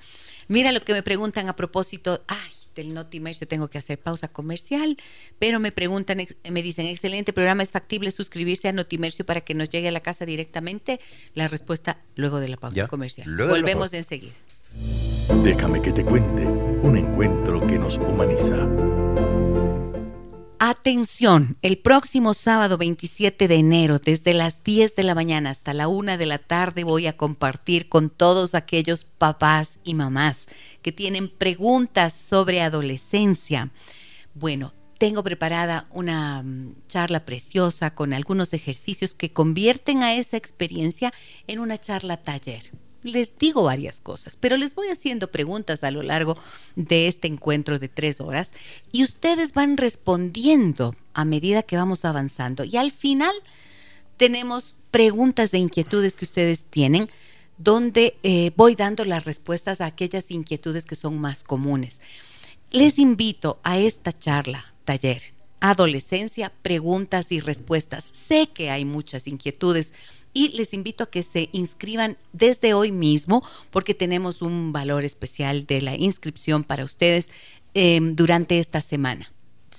[0.48, 2.38] Mira lo que me preguntan a propósito, ay,
[2.76, 4.98] del Notimercio tengo que hacer pausa comercial,
[5.40, 6.20] pero me preguntan,
[6.52, 10.00] me dicen, excelente programa, ¿es factible suscribirse a Notimercio para que nos llegue a la
[10.00, 11.00] casa directamente?
[11.34, 13.36] La respuesta luego de la pausa Ya, comercial.
[13.36, 13.98] Volvemos pausa.
[13.98, 14.34] enseguida.
[15.44, 18.56] Déjame que te cuente un encuentro que nos humaniza.
[20.60, 25.88] Atención, el próximo sábado 27 de enero, desde las 10 de la mañana hasta la
[25.88, 30.48] 1 de la tarde, voy a compartir con todos aquellos papás y mamás
[30.82, 33.70] que tienen preguntas sobre adolescencia.
[34.34, 41.14] Bueno, tengo preparada una mm, charla preciosa con algunos ejercicios que convierten a esa experiencia
[41.46, 42.72] en una charla taller.
[43.08, 46.38] Les digo varias cosas, pero les voy haciendo preguntas a lo largo
[46.76, 48.52] de este encuentro de tres horas
[48.92, 52.64] y ustedes van respondiendo a medida que vamos avanzando.
[52.66, 53.34] Y al final
[54.18, 57.10] tenemos preguntas de inquietudes que ustedes tienen,
[57.58, 62.02] donde eh, voy dando las respuestas a aquellas inquietudes que son más comunes.
[62.72, 65.22] Les invito a esta charla, taller,
[65.60, 68.04] adolescencia, preguntas y respuestas.
[68.04, 69.94] Sé que hay muchas inquietudes
[70.38, 75.66] y les invito a que se inscriban desde hoy mismo porque tenemos un valor especial
[75.66, 77.32] de la inscripción para ustedes
[77.74, 79.32] em, durante esta semana.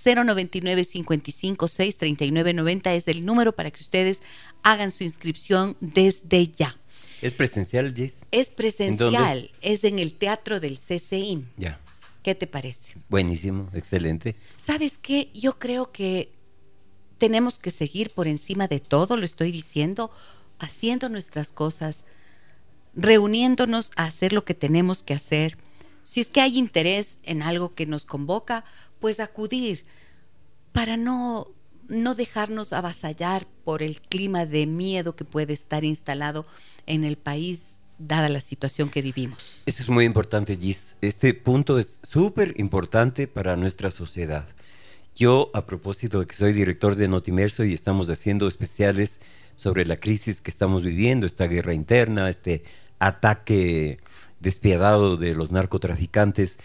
[0.05, 4.21] 099 55 6 39 90 es el número para que ustedes
[4.64, 6.77] hagan su inscripción desde ya.
[7.23, 8.27] ¿Es presencial, Jess?
[8.33, 11.44] Es presencial, es en el teatro del CCI.
[11.57, 11.81] Ya.
[12.25, 12.94] ¿Qué te parece?
[13.09, 14.35] Buenísimo, excelente.
[14.57, 15.31] ¿Sabes qué?
[15.35, 16.31] Yo creo que
[17.18, 20.11] tenemos que seguir por encima de todo, lo estoy diciendo,
[20.59, 22.05] haciendo nuestras cosas,
[22.94, 25.57] reuniéndonos a hacer lo que tenemos que hacer.
[26.03, 28.64] Si es que hay interés en algo que nos convoca,
[29.01, 29.85] pues acudir
[30.73, 31.49] para no
[31.88, 36.47] no dejarnos avasallar por el clima de miedo que puede estar instalado
[36.87, 39.57] en el país dada la situación que vivimos.
[39.66, 40.97] Eso es muy importante, Gis.
[41.01, 44.47] Este punto es súper importante para nuestra sociedad.
[45.16, 49.21] Yo, a propósito de que soy director de Notimerso y estamos haciendo especiales
[49.59, 52.62] sobre la crisis que estamos viviendo, esta guerra interna, este
[53.01, 53.99] ataque
[54.38, 56.61] despiadado de los narcotraficantes,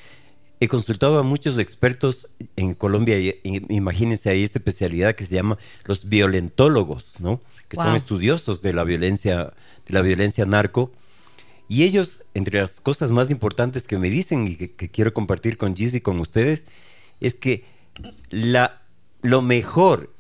[0.60, 5.58] he consultado a muchos expertos en Colombia, y, imagínense, hay esta especialidad que se llama
[5.86, 7.42] los violentólogos, ¿no?
[7.68, 9.54] Que son estudiosos de la violencia,
[9.88, 10.92] de la violencia narco.
[11.68, 15.76] Y ellos, entre las cosas más importantes que me dicen y que, quiero compartir con
[15.76, 16.68] Giz y con ustedes,
[17.20, 17.66] es que
[18.30, 18.84] la,
[19.24, 20.13] lo mejor,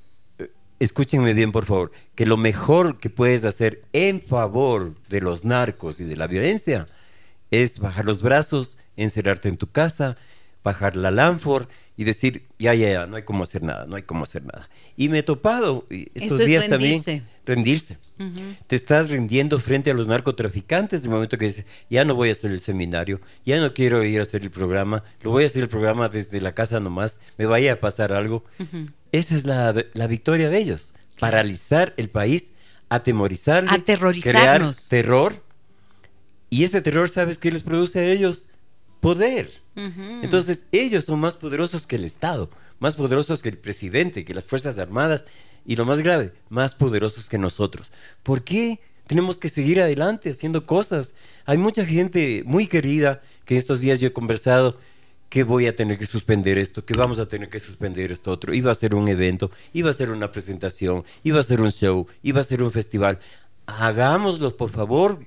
[0.84, 6.00] escúchenme bien por favor, que lo mejor que puedes hacer en favor de los narcos
[6.00, 6.88] y de la violencia
[7.52, 10.18] es bajar los brazos, encerrarte en tu casa,
[10.64, 14.04] bajar la Lanford y decir, ya, ya, ya, no hay cómo hacer nada, no hay
[14.04, 14.68] cómo hacer nada.
[14.98, 17.04] Y me he topado estos días también.
[17.46, 17.98] Rendirse.
[18.68, 22.32] Te estás rindiendo frente a los narcotraficantes el momento que dices, ya no voy a
[22.32, 25.64] hacer el seminario, ya no quiero ir a hacer el programa, lo voy a hacer
[25.64, 28.46] el programa desde la casa nomás, me vaya a pasar algo.
[29.14, 29.72] Esa es la,
[30.08, 30.94] victoria de ellos.
[31.20, 32.56] Paralizar el país,
[32.90, 33.66] atemorizar,
[34.22, 35.42] crear terror.
[36.50, 38.50] Y ese terror, ¿sabes qué les produce a ellos?
[39.00, 42.50] Poder entonces, ellos son más poderosos que el Estado,
[42.80, 45.26] más poderosos que el presidente, que las Fuerzas Armadas
[45.66, 47.92] y lo más grave, más poderosos que nosotros.
[48.22, 51.16] ¿Por qué tenemos que seguir adelante haciendo cosas?
[51.46, 54.80] Hay mucha gente muy querida que estos días yo he conversado
[55.34, 58.54] que voy a tener que suspender esto, que vamos a tener que suspender esto otro.
[58.54, 62.06] Iba a ser un evento, iba a ser una presentación, iba a ser un show,
[62.22, 63.18] iba a ser un festival.
[63.66, 65.18] Hagámoslo, por favor.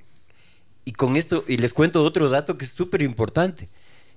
[0.85, 3.67] Y con esto, y les cuento otro dato que es súper importante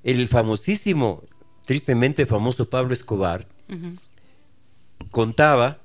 [0.04, 1.24] el famosísimo,
[1.66, 3.48] tristemente famoso Pablo Escobar,
[5.10, 5.80] contaba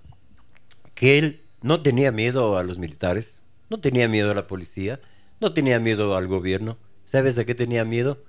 [0.94, 3.42] que él no tenía miedo a los militares,
[3.72, 5.00] no tenía miedo a la policía,
[5.42, 6.78] no tenía miedo al gobierno.
[7.06, 8.20] ¿Sabes a qué tenía miedo?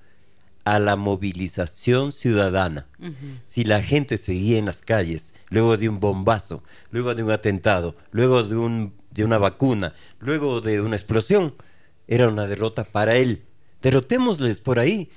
[0.67, 2.87] A la movilización ciudadana.
[3.45, 7.95] Si la gente seguía en las calles, luego de un bombazo, luego de un atentado,
[8.11, 11.55] luego de, un, de una vacuna, luego de una explosión,
[12.09, 13.43] era una derrota para él.
[13.81, 15.11] Derrotémosles por ahí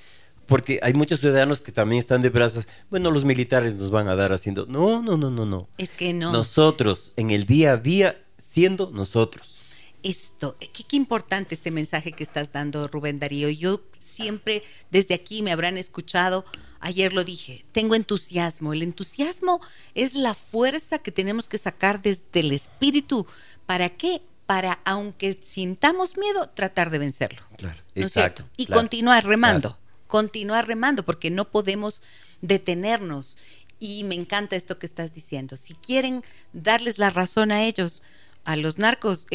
[0.49, 4.15] porque hay muchos ciudadanos que también están de brazos, bueno, los militares nos van a
[4.15, 5.69] dar haciendo, no, no, no, no, no.
[5.77, 6.31] Es que no.
[6.31, 9.58] Nosotros, en el día a día, siendo nosotros.
[10.03, 13.49] Esto, qué, qué importante este mensaje que estás dando, Rubén Darío.
[13.49, 16.45] Yo siempre, desde aquí me habrán escuchado,
[16.79, 18.73] ayer lo dije, tengo entusiasmo.
[18.73, 19.61] El entusiasmo
[19.95, 23.27] es la fuerza que tenemos que sacar desde el espíritu.
[23.65, 24.21] ¿Para qué?
[24.45, 27.41] Para, aunque sintamos miedo, tratar de vencerlo.
[27.57, 29.77] Claro, ¿no exacto, Y continuar remando
[30.09, 32.01] continuar remando porque no podemos
[32.41, 33.37] detenernos.
[33.79, 35.55] Y me encanta esto que estás diciendo.
[35.55, 38.03] Si quieren darles la razón a ellos,
[38.49, 39.27] a los narcos,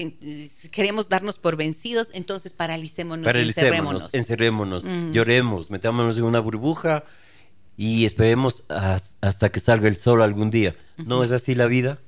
[0.72, 5.12] queremos darnos por vencidos, entonces paralicémonos, paralicémonos encerrémonos, mm.
[5.12, 7.05] lloremos, metámonos en una burbuja
[7.77, 8.64] y esperemos
[9.20, 10.74] hasta que salga el sol algún día.
[10.96, 12.00] ¿No es así la vida?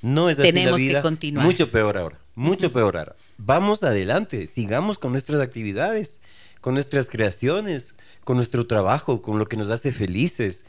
[0.00, 0.98] No es así Tenemos la vida.
[1.00, 1.44] que continuar.
[1.44, 3.16] Mucho peor ahora, mucho peor ahora.
[3.36, 6.20] Vamos adelante, sigamos con nuestras actividades,
[6.60, 10.66] con nuestras creaciones, con nuestro trabajo, con lo que nos hace felices,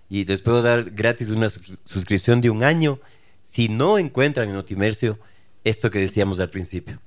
[0.08, 1.48] y les puedo dar gratis una
[1.84, 3.00] suscripción de un año
[3.42, 5.18] si no encuentran en Notimercio
[5.64, 7.00] esto que decíamos al principio.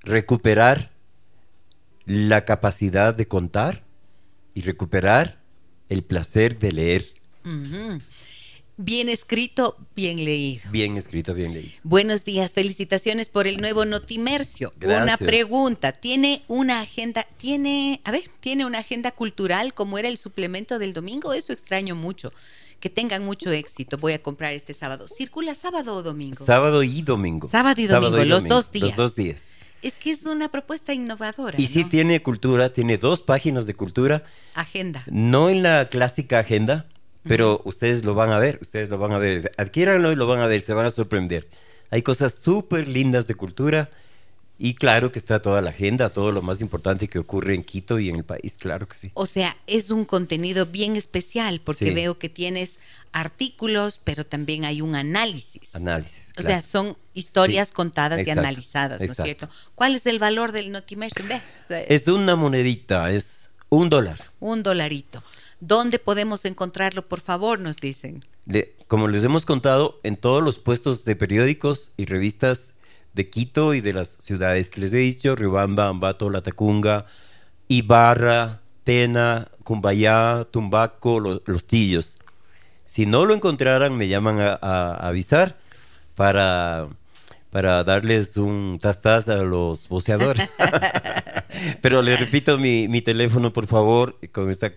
[0.00, 0.92] Recuperar
[2.04, 3.84] la capacidad de contar
[4.54, 5.38] y recuperar
[5.88, 7.06] el placer de leer.
[8.84, 10.68] Bien escrito, bien leído.
[10.72, 11.70] Bien escrito, bien leído.
[11.84, 14.72] Buenos días, felicitaciones por el nuevo Notimercio.
[14.82, 20.18] Una pregunta, ¿tiene una agenda, tiene, a ver, tiene una agenda cultural como era el
[20.18, 21.32] suplemento del domingo?
[21.32, 22.32] Eso extraño mucho.
[22.80, 23.98] Que tengan mucho éxito.
[23.98, 25.06] Voy a comprar este sábado.
[25.06, 26.44] ¿Circula sábado o domingo?
[26.44, 27.48] Sábado y domingo.
[27.48, 28.88] Sábado y domingo, los dos días.
[28.88, 29.50] Los dos días.
[29.82, 31.60] Es que es una propuesta innovadora.
[31.60, 34.24] Y sí tiene cultura, tiene dos páginas de cultura.
[34.54, 35.04] Agenda.
[35.06, 36.86] No en la clásica agenda,
[37.24, 39.52] pero ustedes lo van a ver, ustedes lo van a ver.
[39.56, 41.48] Adquiéranlo y lo van a ver, se van a sorprender.
[41.90, 43.90] Hay cosas súper lindas de cultura
[44.58, 47.98] y claro que está toda la agenda, todo lo más importante que ocurre en Quito
[47.98, 49.10] y en el país, claro que sí.
[49.14, 52.78] O sea, es un contenido bien especial porque veo que tienes
[53.12, 55.74] artículos, pero también hay un análisis.
[55.74, 56.32] Análisis.
[56.38, 59.48] O sea, son historias contadas y analizadas, ¿no es cierto?
[59.74, 61.28] ¿Cuál es el valor del Notimersion?
[61.68, 64.18] Es una monedita, es un dólar.
[64.40, 65.22] Un dolarito.
[65.64, 67.60] ¿Dónde podemos encontrarlo, por favor?
[67.60, 68.24] Nos dicen.
[68.88, 72.74] como les hemos contado, en todos los puestos de periódicos y revistas
[73.14, 77.06] de Quito y de las ciudades que les he dicho, Riobamba, Ambato, Latacunga,
[77.68, 82.18] Ibarra, Tena, Cumbayá, Tumbaco, Los Tillos.
[82.84, 85.60] Si no lo encontraran, me llaman a, avisar
[86.16, 86.88] para,
[87.50, 90.50] para darles un tastaz a los boceadores.
[91.80, 94.72] Pero les repito mi, mi teléfono, por favor, con esta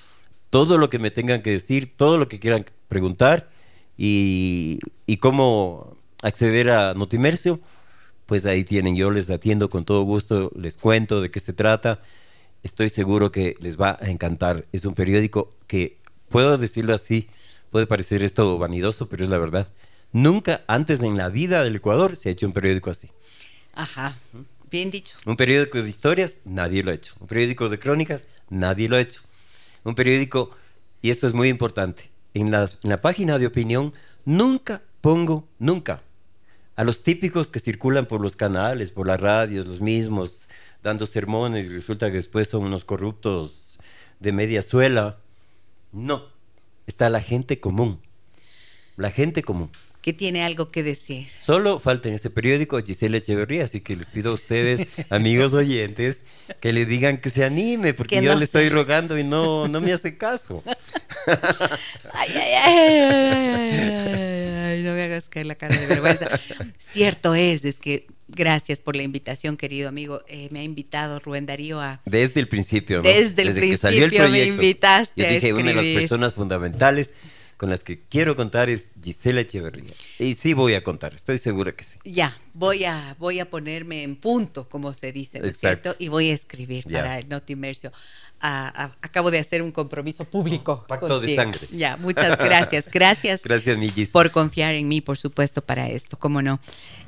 [0.50, 3.50] Todo lo que me tengan que decir, todo lo que quieran preguntar
[3.98, 7.60] y, y cómo acceder a Notimercio,
[8.26, 8.96] pues ahí tienen.
[8.96, 12.02] Yo les atiendo con todo gusto, les cuento de qué se trata.
[12.64, 14.66] Estoy seguro que les va a encantar.
[14.72, 15.98] Es un periódico que,
[16.30, 17.30] puedo decirlo así,
[17.72, 19.68] puede parecer esto vanidoso, pero es la verdad
[20.14, 23.10] Nunca antes en la vida del Ecuador se ha hecho un periódico así.
[23.74, 24.18] Ajá,
[24.72, 25.18] bien dicho.
[25.26, 27.14] Un periódico de historias, nadie lo ha hecho.
[27.20, 29.22] Un periódico de crónicas, nadie lo ha hecho.
[29.84, 30.52] Un periódico,
[31.02, 33.94] y esto es muy importante, en la, en la página de opinión
[34.26, 36.02] nunca pongo, nunca,
[36.76, 40.48] a los típicos que circulan por los canales, por las radios, los mismos,
[40.84, 43.80] dando sermones y resulta que después son unos corruptos
[44.20, 45.18] de media suela.
[45.92, 46.28] No,
[46.86, 48.00] está la gente común.
[48.96, 49.70] La gente común
[50.08, 51.28] que tiene algo que decir.
[51.46, 56.24] Solo falta en este periódico Gisela Echeverría, así que les pido a ustedes, amigos oyentes,
[56.62, 59.92] que le digan que se anime, porque yo le estoy rogando y no, no me
[59.92, 60.64] hace caso.
[62.14, 62.54] ay, ay,
[64.74, 66.30] ay, no me hagas caer la cara de vergüenza.
[66.80, 70.22] Cierto es, es que gracias por la invitación, querido amigo.
[70.30, 72.00] Eh, me ha invitado Rubén Darío a...
[72.06, 73.04] Desde el principio, ¿no?
[73.04, 75.22] Desde el principio que salió el proyecto, me invitaste.
[75.22, 77.12] Yo dije, una de las personas fundamentales
[77.58, 79.92] con las que quiero contar es Gisela Echeverría.
[80.20, 81.98] Y sí voy a contar, estoy segura que sí.
[82.06, 85.96] Ya, voy a, voy a ponerme en punto, como se dice, ¿no es cierto?
[85.98, 87.92] Y voy a escribir para el Notimercio.
[88.40, 90.86] acabo de hacer un compromiso público.
[90.88, 91.68] pacto de sangre.
[91.72, 92.88] Ya, muchas gracias.
[92.92, 93.42] Gracias.
[93.44, 96.60] gracias, Por confiar en mí, por supuesto, para esto, cómo no.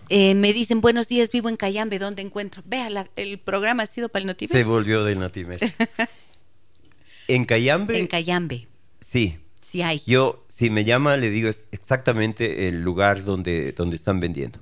[0.10, 2.64] Eh, me dicen, buenos días, vivo en Cayambe, ¿dónde encuentro?
[2.66, 4.60] Vea, el programa ha sido para el Notimercio.
[4.60, 5.70] Se volvió del Notimercio.
[7.28, 8.00] ¿En Cayambe?
[8.00, 8.68] En Cayambe.
[9.00, 9.38] Sí,
[9.70, 10.02] Sí hay.
[10.08, 14.60] Yo, si me llama, le digo exactamente el lugar donde, donde están vendiendo.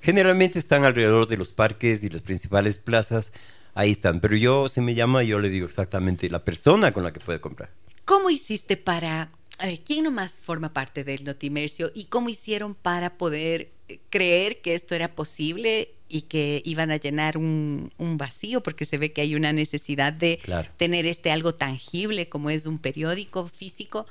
[0.00, 3.32] Generalmente están alrededor de los parques y las principales plazas.
[3.74, 4.20] Ahí están.
[4.20, 7.42] Pero yo, si me llama, yo le digo exactamente la persona con la que puede
[7.42, 7.70] comprar.
[8.06, 9.28] ¿Cómo hiciste para...
[9.58, 14.62] A ver, ¿quién nomás forma parte del Notimercio y cómo hicieron para poder eh, creer
[14.62, 19.20] que esto era posible y que iban a llenar un, vacío, porque se ve que
[19.20, 20.40] hay una necesidad de
[20.78, 24.06] tener este algo tangible como es un periódico físico.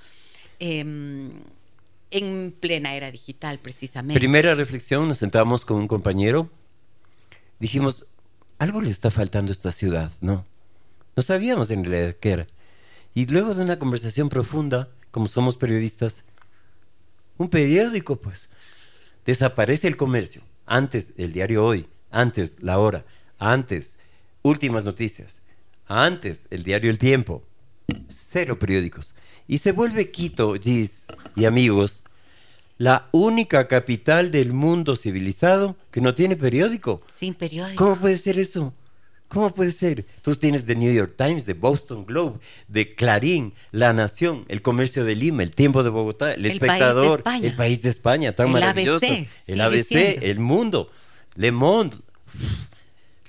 [0.59, 1.31] Em,
[2.11, 4.19] en plena era digital, precisamente.
[4.19, 6.49] Primera reflexión, nos sentamos con un compañero,
[7.59, 8.07] dijimos,
[8.59, 10.45] algo le está faltando a esta ciudad, ¿no?
[11.15, 12.47] No sabíamos en realidad qué era.
[13.13, 16.23] Y luego de una conversación profunda, como somos periodistas,
[17.37, 18.49] un periódico, pues,
[19.25, 23.05] desaparece el comercio, antes el diario Hoy, antes La Hora,
[23.37, 23.99] antes
[24.43, 25.43] Últimas Noticias,
[25.87, 27.43] antes el diario El Tiempo,
[28.07, 29.15] cero periódicos.
[29.47, 32.03] Y se vuelve Quito, Gis y amigos,
[32.77, 37.01] la única capital del mundo civilizado que no tiene periódico.
[37.07, 37.83] Sin periódico.
[37.83, 38.73] ¿Cómo puede ser eso?
[39.29, 40.05] ¿Cómo puede ser?
[40.21, 45.03] Tú tienes The New York Times, The Boston Globe, de Clarín, La Nación, El Comercio
[45.03, 49.05] de Lima, El Tiempo de Bogotá, El, Espectador, El País de España, tan el maravilloso.
[49.05, 49.91] ABC, el ABC,
[50.21, 50.89] El Mundo,
[51.35, 51.97] Le Monde.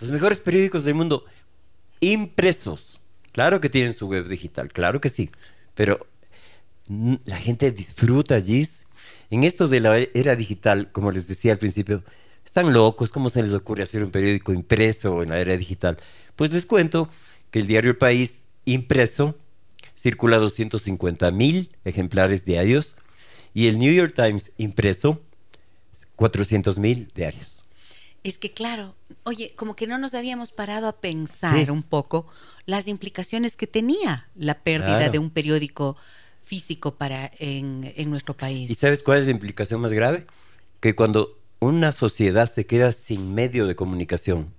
[0.00, 1.24] Los mejores periódicos del mundo
[2.00, 3.00] impresos.
[3.32, 5.30] Claro que tienen su web digital, claro que sí.
[5.78, 6.04] Pero
[7.24, 8.66] la gente disfruta allí.
[9.30, 12.02] En esto de la era digital, como les decía al principio,
[12.44, 15.96] están locos, ¿cómo se les ocurre hacer un periódico impreso en la era digital?
[16.34, 17.08] Pues les cuento
[17.52, 19.38] que el diario El País impreso
[19.96, 22.96] circula 250 mil ejemplares diarios
[23.54, 25.22] y el New York Times impreso
[26.16, 27.64] 400 mil diarios.
[28.24, 28.96] Es que claro,
[29.28, 32.26] oye, como que no nos habíamos parado a pensar un poco
[32.64, 35.96] las implicaciones que tenía la pérdida de un periódico
[36.40, 38.70] físico para en, en nuestro país.
[38.70, 40.26] ¿Y sabes cuál es la implicación más grave?
[40.80, 44.54] Que cuando una sociedad se queda sin medio de comunicación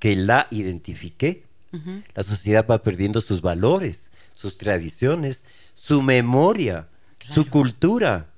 [0.00, 1.44] que la identifique,
[2.14, 6.88] la sociedad va perdiendo sus valores, sus tradiciones, su memoria,
[7.34, 8.28] su cultura,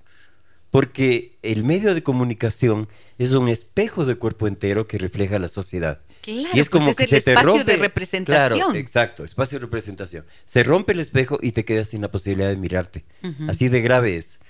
[0.77, 6.03] porque el medio de comunicación es un espejo de cuerpo entero que refleja la sociedad.
[6.21, 8.59] Claro, y es como pues es que el se espacio te rompe, de representación.
[8.59, 10.27] Claro, exacto, espacio de representación.
[10.45, 13.07] Se rompe el espejo y te quedas sin la posibilidad de mirarte.
[13.49, 14.41] Así de grave es.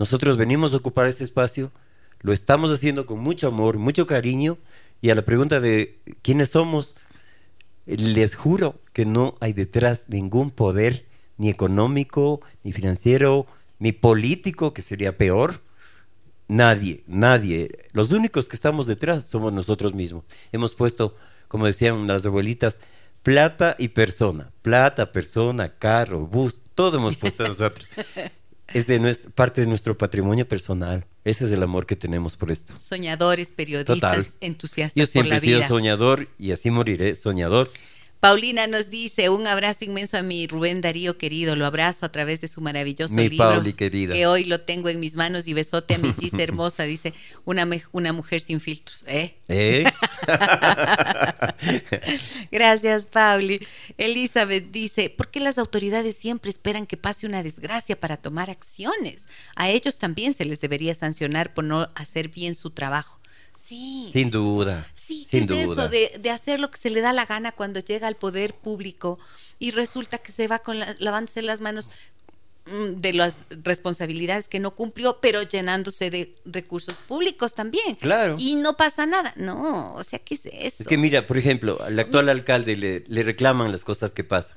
[0.00, 1.70] Nosotros venimos a ocupar ese espacio
[2.20, 4.58] lo estamos haciendo con mucho amor, mucho cariño.
[5.00, 6.96] Y a la pregunta de quiénes somos,
[7.86, 11.06] les juro que no hay detrás ningún poder,
[11.36, 13.46] ni económico, ni financiero,
[13.78, 15.62] ni político, que sería peor.
[16.48, 17.70] Nadie, nadie.
[17.92, 20.24] Los únicos que estamos detrás somos nosotros mismos.
[20.50, 21.14] Hemos puesto,
[21.46, 22.80] como decían las abuelitas,
[23.22, 24.50] plata y persona.
[24.62, 27.86] Plata, persona, carro, bus, todo hemos puesto nosotros.
[28.68, 31.04] es de nuestra, parte de nuestro patrimonio personal.
[31.22, 32.76] Ese es el amor que tenemos por esto.
[32.78, 37.70] Soñadores, periodistas, entusiastas Yo siempre por la he sido soñador y así moriré soñador.
[38.20, 42.40] Paulina nos dice, un abrazo inmenso a mi Rubén Darío querido, lo abrazo a través
[42.40, 44.14] de su maravilloso mi libro, Pauli, querida.
[44.14, 47.14] que hoy lo tengo en mis manos y besote a mi Gisa hermosa, dice,
[47.44, 49.04] una, una mujer sin filtros.
[49.06, 49.36] ¿Eh?
[49.46, 49.84] ¿Eh?
[52.50, 53.64] Gracias, Pauli.
[53.96, 59.28] Elizabeth dice, ¿por qué las autoridades siempre esperan que pase una desgracia para tomar acciones?
[59.54, 63.20] A ellos también se les debería sancionar por no hacer bien su trabajo.
[63.68, 64.08] Sí.
[64.10, 64.90] Sin duda.
[64.94, 65.62] Sí, sin es duda.
[65.62, 68.54] eso de, de, hacer lo que se le da la gana cuando llega al poder
[68.54, 69.18] público
[69.58, 71.90] y resulta que se va con la, lavándose las manos
[72.64, 77.96] mm, de las responsabilidades que no cumplió, pero llenándose de recursos públicos también.
[77.96, 78.36] Claro.
[78.38, 79.34] Y no pasa nada.
[79.36, 80.76] No, o sea, ¿qué es eso?
[80.78, 84.56] Es que mira, por ejemplo, al actual alcalde le, le reclaman las cosas que pasan.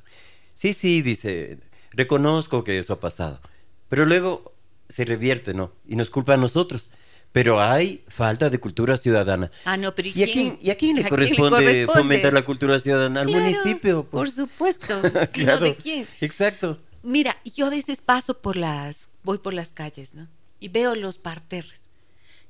[0.54, 1.58] Sí, sí, dice,
[1.92, 3.42] reconozco que eso ha pasado.
[3.90, 4.54] Pero luego
[4.88, 5.74] se revierte, ¿no?
[5.86, 6.92] Y nos culpa a nosotros
[7.32, 9.52] pero hay falta de cultura ciudadana.
[9.64, 11.86] Ah, no, pero ¿y, ¿Y, a, quién, ¿y a quién le, ¿a corresponde, quién le
[11.86, 13.24] corresponde fomentar la cultura ciudadana?
[13.24, 14.04] Claro, Al municipio.
[14.04, 15.02] Por, por supuesto,
[15.34, 16.08] sino claro, de quién.
[16.20, 16.80] Exacto.
[17.04, 20.28] Mira, yo a veces paso por las, voy por las calles, ¿no?
[20.60, 21.90] Y veo los parterres.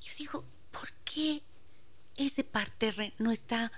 [0.02, 1.42] Yo digo, ¿por qué
[2.18, 3.72] ese parterre no está,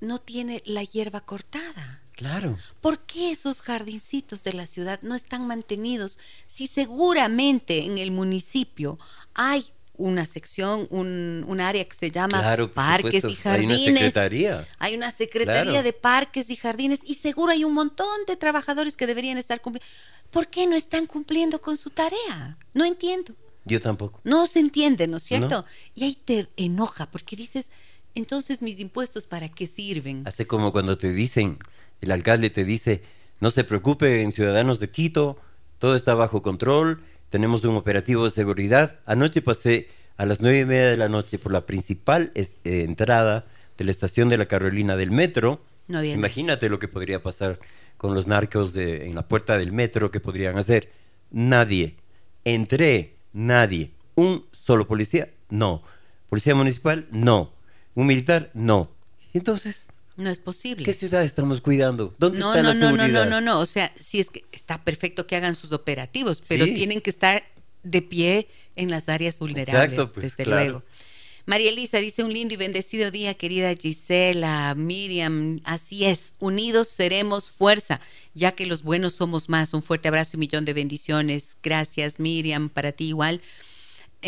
[0.00, 2.02] no tiene la hierba cortada?
[2.12, 2.58] Claro.
[2.80, 8.98] ¿Por qué esos jardincitos de la ciudad no están mantenidos si seguramente en el municipio
[9.34, 9.66] hay
[9.98, 13.28] una sección, un, un, área que se llama claro, Parques supuesto.
[13.28, 13.78] y Jardines.
[13.78, 14.68] Hay una secretaría.
[14.78, 15.82] Hay una secretaría Claro.
[15.82, 19.86] de Parques y Jardines y seguro hay un montón de trabajadores que deberían estar cumpliendo.
[20.30, 22.58] ¿Por qué no están cumpliendo con su tarea?
[22.74, 23.34] No entiendo.
[23.64, 24.20] Yo tampoco.
[24.24, 25.48] No se entiende, ¿no es cierto?
[25.62, 25.64] No.
[25.94, 27.70] Y ahí te enoja porque dices,
[28.14, 30.22] entonces mis impuestos para qué sirven?
[30.26, 31.58] Hace como cuando te dicen,
[32.00, 33.02] el alcalde te dice,
[33.40, 35.36] no se preocupen ciudadanos de Quito,
[35.78, 38.98] todo está bajo control, tenemos un operativo de seguridad.
[39.06, 42.84] Anoche pasé a las nueve y media de la noche por la principal es- eh,
[42.84, 43.44] entrada
[43.76, 45.60] de la estación de la Carolina del metro.
[45.88, 47.58] No Imagínate lo que podría pasar
[47.96, 50.90] con los narcos de- en la puerta del metro, que podrían hacer.
[51.30, 51.96] Nadie.
[52.44, 53.90] Entré, nadie.
[54.14, 55.28] ¿Un solo policía?
[55.50, 55.82] No.
[56.28, 57.06] ¿Policía municipal?
[57.10, 57.52] No.
[57.94, 58.50] ¿Un militar?
[58.54, 58.90] No.
[59.34, 60.84] Entonces, No es posible.
[60.84, 62.14] ¿qué ciudad estamos cuidando?
[62.18, 63.24] ¿Dónde No, está no, la no, no, seguridad?
[63.24, 63.60] no, no, no.
[63.60, 66.74] O sea, sí es que está perfecto que hagan sus operativos, pero Sí.
[66.74, 67.44] tienen que estar
[67.82, 70.62] de pie en las áreas vulnerables, Exacto, pues, desde claro.
[70.64, 70.82] luego.
[71.48, 77.50] María Elisa dice un lindo y bendecido día, querida Gisela, Miriam, así es, unidos seremos
[77.50, 78.00] fuerza,
[78.34, 79.72] ya que los buenos somos más.
[79.72, 81.56] Un fuerte abrazo y millón de bendiciones.
[81.62, 83.40] Gracias, Miriam, para ti igual.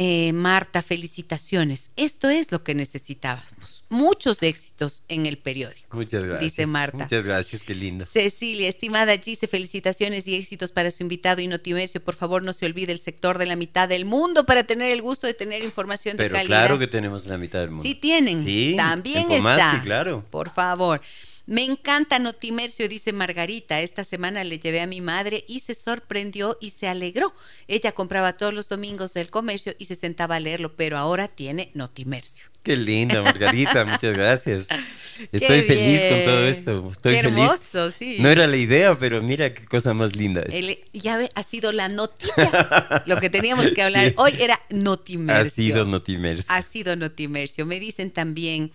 [0.00, 1.90] Eh, Marta, felicitaciones.
[1.96, 3.84] Esto es lo que necesitábamos.
[3.88, 5.96] Muchos éxitos en el periódico.
[5.96, 6.40] Muchas gracias.
[6.40, 6.98] Dice Marta.
[6.98, 8.06] Muchas gracias, qué linda.
[8.06, 12.00] Cecilia, estimada Gise, felicitaciones y éxitos para su invitado Inotimercio.
[12.00, 15.02] Por favor, no se olvide el sector de la mitad del mundo para tener el
[15.02, 16.58] gusto de tener información de Pero calidad.
[16.60, 17.82] claro que tenemos la mitad del mundo.
[17.82, 18.44] Sí tienen.
[18.44, 19.80] Sí, También está.
[19.82, 20.24] claro.
[20.30, 21.02] Por favor.
[21.48, 23.80] Me encanta Notimercio, dice Margarita.
[23.80, 27.34] Esta semana le llevé a mi madre y se sorprendió y se alegró.
[27.68, 31.70] Ella compraba todos los domingos del comercio y se sentaba a leerlo, pero ahora tiene
[31.72, 32.44] Notimercio.
[32.62, 34.66] Qué linda, Margarita, muchas gracias.
[35.32, 36.90] Estoy feliz con todo esto.
[36.92, 37.38] Estoy Qué feliz.
[37.38, 38.18] hermoso, sí.
[38.20, 40.42] No era la idea, pero mira qué cosa más linda.
[40.42, 40.54] es.
[40.54, 43.02] El- ya ve, ha sido la noticia.
[43.06, 44.14] Lo que teníamos que hablar Sí.
[44.18, 45.46] hoy era Notimercio.
[45.46, 46.44] Ha sido Notimercio.
[46.54, 47.64] Ha sido Notimercio.
[47.64, 48.70] Me dicen también,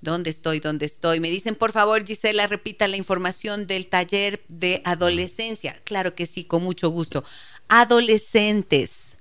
[0.00, 0.60] ¿dónde estoy?
[0.60, 1.20] ¿Dónde estoy?
[1.20, 5.76] Me dicen, por favor, Gisela, repita la información del taller de adolescencia.
[5.84, 7.24] Claro que sí, con mucho gusto.
[7.68, 9.16] Adolescentes,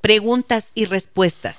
[0.00, 1.58] preguntas y respuestas.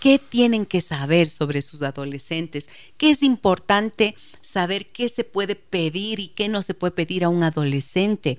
[0.00, 2.68] ¿Qué tienen que saber sobre sus adolescentes?
[2.96, 7.28] ¿Qué es importante saber qué se puede pedir y qué no se puede pedir a
[7.28, 8.38] un adolescente?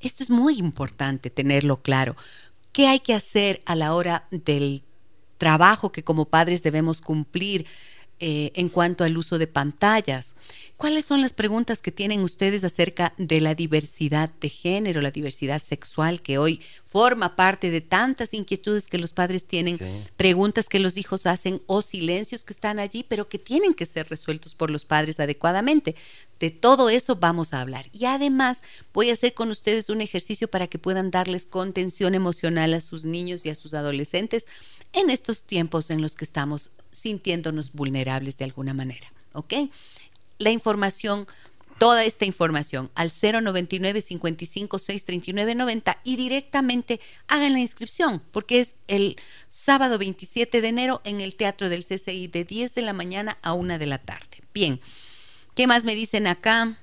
[0.00, 2.16] Esto es muy importante tenerlo claro.
[2.72, 4.84] ¿Qué hay que hacer a la hora del
[5.36, 7.66] trabajo que como padres debemos cumplir
[8.20, 10.34] eh, en cuanto al uso de pantallas?
[10.80, 15.60] ¿Cuáles son las preguntas que tienen ustedes acerca de la diversidad de género, la diversidad
[15.62, 19.84] sexual que hoy forma parte de tantas inquietudes que los padres tienen, Sí.
[20.16, 24.08] preguntas que los hijos hacen o silencios que están allí, pero que tienen que ser
[24.08, 25.96] resueltos por los padres adecuadamente?
[26.38, 27.90] De todo eso vamos a hablar.
[27.92, 28.62] Y además
[28.94, 33.04] voy a hacer con ustedes un ejercicio para que puedan darles contención emocional a sus
[33.04, 34.46] niños y a sus adolescentes
[34.94, 39.12] en estos tiempos en los que estamos sintiéndonos vulnerables de alguna manera.
[39.32, 39.52] ¿Ok?
[40.40, 41.26] La información,
[41.78, 48.74] toda esta información al 099 55 639 90 y directamente hagan la inscripción, porque es
[48.88, 49.16] el
[49.50, 53.52] sábado 27 de enero en el Teatro del CCI de 10 de la mañana a
[53.52, 54.40] 1 de la tarde.
[54.54, 54.80] Bien,
[55.54, 56.74] ¿qué más me dicen acá?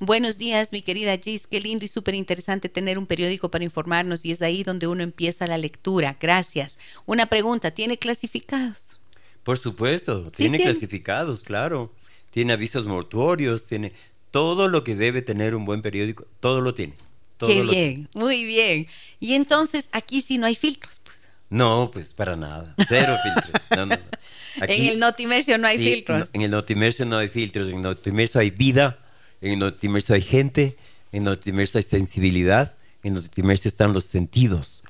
[0.00, 1.46] Buenos días, mi querida Gis.
[1.46, 5.04] Qué lindo y súper interesante tener un periódico para informarnos y es ahí donde uno
[5.04, 6.16] empieza la lectura.
[6.20, 6.76] Gracias.
[7.06, 8.98] Una pregunta, ¿tiene clasificados?
[9.44, 10.72] Por supuesto, Sí, tiene tiene.
[10.72, 11.92] clasificados, claro.
[12.38, 13.92] Tiene avisos mortuorios, tiene
[14.30, 16.94] todo lo que debe tener un buen periódico, todo lo tiene.
[17.36, 17.86] Todo Qué lo tiene.
[17.88, 18.86] bien, muy bien.
[19.18, 21.24] Y entonces aquí sí no hay filtros, pues.
[21.50, 22.76] No, pues para nada.
[22.88, 23.62] Cero filtros.
[23.70, 24.64] No, no, no.
[24.68, 26.28] en el Notimercio no hay sí, filtros.
[26.32, 27.70] en el Notimercio no hay filtros.
[27.70, 29.00] En el Notimercio hay vida,
[29.40, 30.76] en el Notimercio hay gente,
[31.10, 34.84] en el Notimercio hay sensibilidad, en el Notimercio están los sentidos,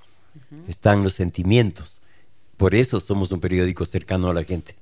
[0.69, 2.03] están los sentimientos.
[2.59, 4.75] Por eso somos un periódico cercano a la gente.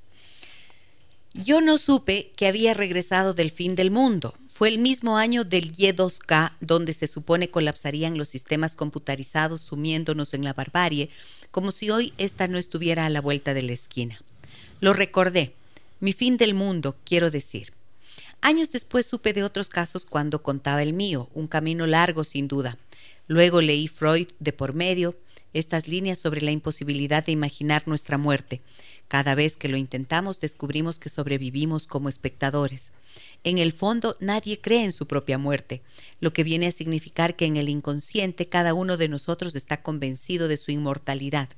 [1.45, 4.33] Yo no supe que había regresado del fin del mundo.
[4.51, 10.43] Fue el mismo año del Y2K, donde se supone colapsarían los sistemas computarizados sumiéndonos en
[10.43, 11.09] la barbarie,
[11.51, 14.19] como si hoy esta no estuviera a la vuelta de la esquina.
[14.81, 15.53] Lo recordé.
[15.99, 17.71] Mi fin del mundo, quiero decir.
[18.41, 22.77] Años después supe de otros casos cuando contaba el mío, un camino largo sin duda.
[23.27, 25.15] Luego leí Freud de por medio,
[25.59, 28.61] estas líneas sobre la imposibilidad de imaginar nuestra muerte.
[29.07, 32.91] Cada vez que lo intentamos descubrimos que sobrevivimos como espectadores.
[33.43, 35.81] En el fondo nadie cree en su propia muerte,
[36.19, 40.47] lo que viene a significar que en el inconsciente cada uno de nosotros está convencido
[40.47, 41.49] de su inmortalidad.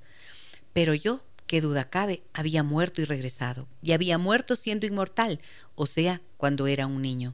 [0.73, 5.39] Pero yo, qué duda cabe, había muerto y regresado, y había muerto siendo inmortal,
[5.75, 7.33] o sea, cuando era un niño.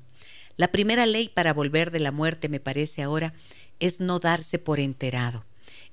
[0.57, 3.33] La primera ley para volver de la muerte, me parece ahora,
[3.79, 5.45] es no darse por enterado.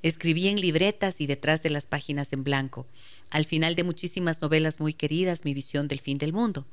[0.02, 2.88] Escribí en libretas y detrás de las páginas en blanco.
[3.30, 6.66] Al final de muchísimas novelas muy queridas, mi visión del fin del mundo.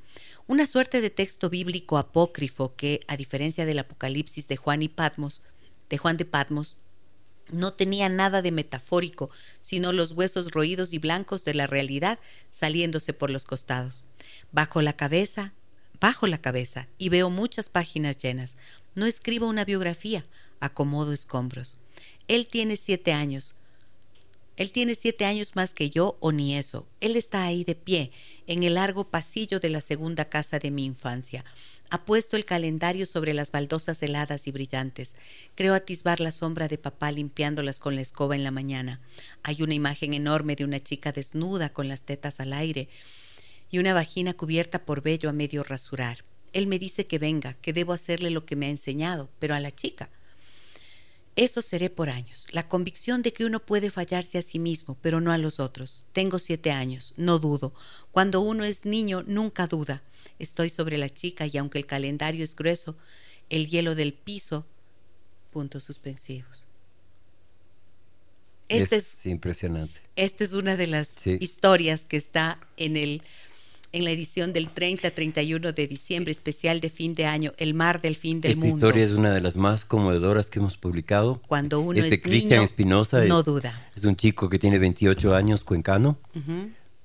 [0.47, 5.43] Una suerte de texto bíblico apócrifo que, a diferencia del Apocalipsis de Juan y Patmos,
[5.89, 6.77] de Juan de Patmos,
[7.51, 9.29] no tenía nada de metafórico,
[9.61, 12.19] sino los huesos roídos y blancos de la realidad
[12.49, 14.05] saliéndose por los costados.
[14.51, 15.53] Bajo la cabeza,
[15.99, 18.57] bajo la cabeza, y veo muchas páginas llenas.
[18.95, 20.25] No escribo una biografía,
[20.59, 21.77] acomodo escombros.
[22.27, 23.55] Él tiene siete años.
[24.59, 26.85] Él tiene siete años más que yo o ni eso.
[26.99, 28.11] Él está ahí de pie,
[28.45, 31.45] en el largo pasillo de la segunda casa de mi infancia.
[31.89, 35.15] Ha puesto el calendario sobre las baldosas heladas y brillantes.
[35.55, 38.99] Creo atisbar la sombra de papá limpiándolas con la escoba en la mañana.
[39.43, 42.89] Hay una imagen enorme de una chica desnuda con las tetas al aire
[43.71, 46.25] y una vagina cubierta por vello a medio rasurar.
[46.51, 49.59] Él me dice que venga, que debo hacerle lo que me ha enseñado, pero a
[49.59, 50.09] la chica.
[51.35, 55.21] Eso seré por años, la convicción de que uno puede fallarse a sí mismo, pero
[55.21, 56.05] no a los otros.
[56.11, 57.73] Tengo siete años, no dudo.
[58.11, 60.01] Cuando uno es niño, nunca duda.
[60.37, 62.97] Estoy sobre la chica y aunque el calendario es grueso,
[63.49, 64.65] el hielo del piso,
[65.51, 66.67] puntos suspensivos.
[68.67, 69.99] Esta es, impresionante.
[70.15, 73.23] Esta es una de las historias que está en el
[73.91, 78.15] en la edición del 30-31 de diciembre, especial de fin de año, El mar del
[78.15, 78.75] fin del Esta mundo.
[78.75, 81.41] Esta historia es una de las más conmovedoras que hemos publicado.
[81.47, 83.87] Cuando uno este es Cristian Espinosa no es, duda.
[83.95, 86.19] es un chico que tiene 28 años, cuencano,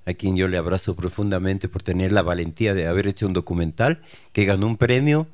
[0.07, 4.03] a quien yo le abrazo profundamente por tener la valentía de haber hecho un documental
[4.33, 5.27] que ganó un premio,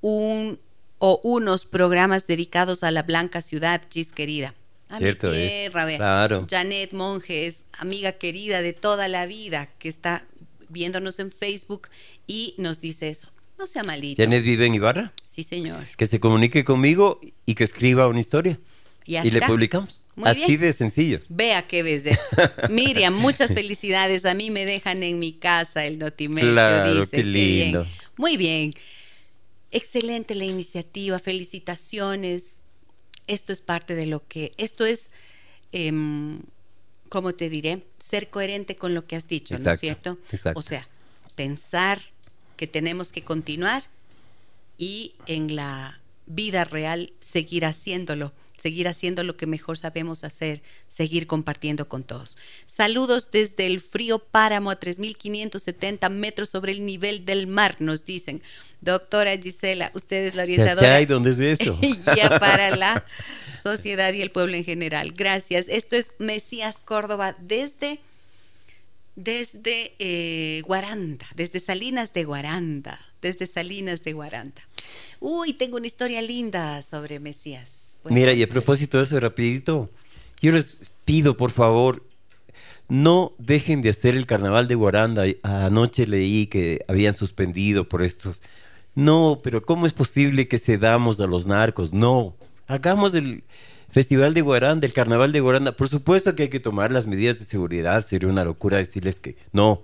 [0.00, 0.58] un
[0.98, 4.54] o unos programas dedicados a la blanca ciudad, Gis querida.
[4.88, 5.96] A Cierto mi tierra, es.
[5.96, 6.46] Claro.
[6.48, 10.24] Janet Monjes, amiga querida de toda la vida, que está
[10.68, 11.88] viéndonos en Facebook
[12.26, 13.28] y nos dice eso.
[13.58, 14.22] No sea malito.
[14.22, 15.12] ¿Janet vive en Ibarra?
[15.28, 15.86] Sí, señor.
[15.96, 18.58] Que se comunique conmigo y que escriba una historia.
[19.04, 20.01] Y, y le publicamos.
[20.22, 21.20] Así de sencillo.
[21.28, 22.20] Vea qué belleza.
[22.70, 24.24] Miriam, muchas felicidades.
[24.24, 26.52] A mí me dejan en mi casa el notimercio.
[26.52, 27.16] Claro, dice.
[27.16, 27.86] qué lindo.
[28.16, 28.74] Muy bien.
[29.70, 31.18] Excelente la iniciativa.
[31.18, 32.60] Felicitaciones.
[33.26, 34.52] Esto es parte de lo que.
[34.58, 35.10] Esto es.
[35.72, 36.40] Em,
[37.08, 37.82] ¿Cómo te diré?
[37.98, 40.18] Ser coherente con lo que has dicho, ¿no es cierto?
[40.30, 40.58] Exacto.
[40.58, 40.86] O sea,
[41.34, 42.00] pensar
[42.56, 43.84] que tenemos que continuar
[44.78, 48.32] y en la vida real seguir haciéndolo
[48.62, 52.38] seguir haciendo lo que mejor sabemos hacer, seguir compartiendo con todos.
[52.66, 58.40] Saludos desde el frío páramo a 3.570 metros sobre el nivel del mar, nos dicen.
[58.80, 61.00] Doctora Gisela, usted es la orientadora.
[61.00, 61.78] ¿y ¿dónde es eso?
[62.16, 63.04] ya para la
[63.62, 65.12] sociedad y el pueblo en general.
[65.12, 65.66] Gracias.
[65.68, 68.00] Esto es Mesías Córdoba desde
[69.14, 74.62] desde eh, Guaranda, desde Salinas de Guaranda, desde Salinas de Guaranda.
[75.20, 77.81] Uy, tengo una historia linda sobre Mesías.
[78.04, 79.90] Mira, y a propósito de eso, rapidito,
[80.40, 82.02] yo les pido, por favor,
[82.88, 85.24] no dejen de hacer el carnaval de Guaranda.
[85.42, 88.42] Anoche leí que habían suspendido por estos.
[88.94, 91.92] No, pero ¿cómo es posible que cedamos a los narcos?
[91.92, 92.36] No,
[92.66, 93.44] hagamos el
[93.90, 95.72] Festival de Guaranda, el Carnaval de Guaranda.
[95.72, 98.04] Por supuesto que hay que tomar las medidas de seguridad.
[98.04, 99.82] Sería una locura decirles que no.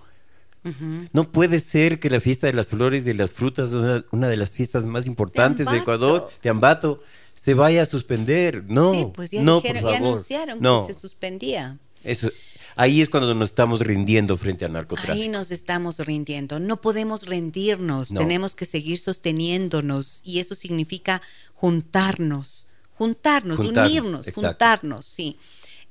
[1.13, 4.29] No puede ser que la fiesta de las flores y de las frutas, una, una
[4.29, 7.03] de las fiestas más importantes de, Ecuador, de Ambato,
[7.39, 8.65] se vaya a suspender.
[8.69, 10.13] No, sí, pues ya no, dijeron, por ya favor.
[10.13, 10.87] anunciaron no.
[10.87, 11.79] que se suspendía.
[12.05, 12.31] Eso,
[12.77, 15.13] ahí es cuando nos estamos rindiendo frente al narcotráfico.
[15.15, 16.59] Ahí nos estamos rindiendo.
[16.61, 18.21] No podemos rendirnos, No.
[18.21, 21.23] tenemos que seguir sosteniéndonos y eso significa
[21.55, 24.41] juntarnos, juntarnos, Juntarnos, unirnos, exacto.
[24.49, 25.37] juntarnos, sí.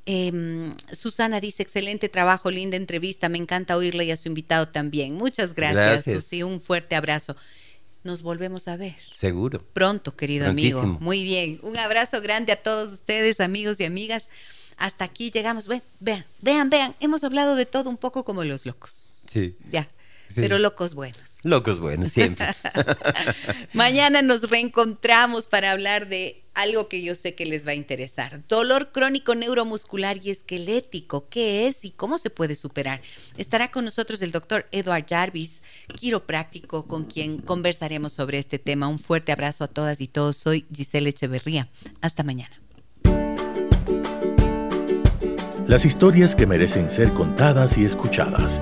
[0.05, 5.15] Em, Susana dice, excelente trabajo, linda entrevista, me encanta oírla y a su invitado también.
[5.15, 5.75] Muchas gracias,
[6.05, 6.23] Gracias.
[6.23, 7.35] Susi, un fuerte abrazo.
[8.07, 8.95] Nos volvemos a ver.
[9.11, 9.61] Seguro.
[9.73, 10.81] Pronto, querido amigo.
[11.01, 11.59] Muy bien.
[11.61, 14.29] Un abrazo grande a todos ustedes, amigos y amigas.
[14.77, 15.67] Hasta aquí llegamos.
[15.67, 16.95] Ven, vean, vean, vean.
[17.01, 19.25] Hemos hablado de todo un poco como los locos.
[19.29, 19.57] Sí.
[19.69, 19.89] Ya.
[20.29, 20.41] Sí.
[20.41, 21.37] Pero locos buenos.
[21.43, 22.47] Locos buenos, siempre.
[23.73, 28.41] Mañana nos reencontramos para hablar de algo que yo sé que les va a interesar.
[28.47, 31.29] Dolor crónico neuromuscular y esquelético.
[31.29, 33.01] ¿Qué es y cómo se puede superar?
[33.37, 35.61] Estará con nosotros el doctor Edward Jarvis,
[35.95, 38.87] quiropráctico, con quien conversaremos sobre este tema.
[38.87, 40.37] Un fuerte abrazo a todas y todos.
[40.37, 41.69] Soy Giselle Echeverría.
[42.01, 42.59] Hasta mañana.
[45.67, 48.61] Las historias que merecen ser contadas y escuchadas.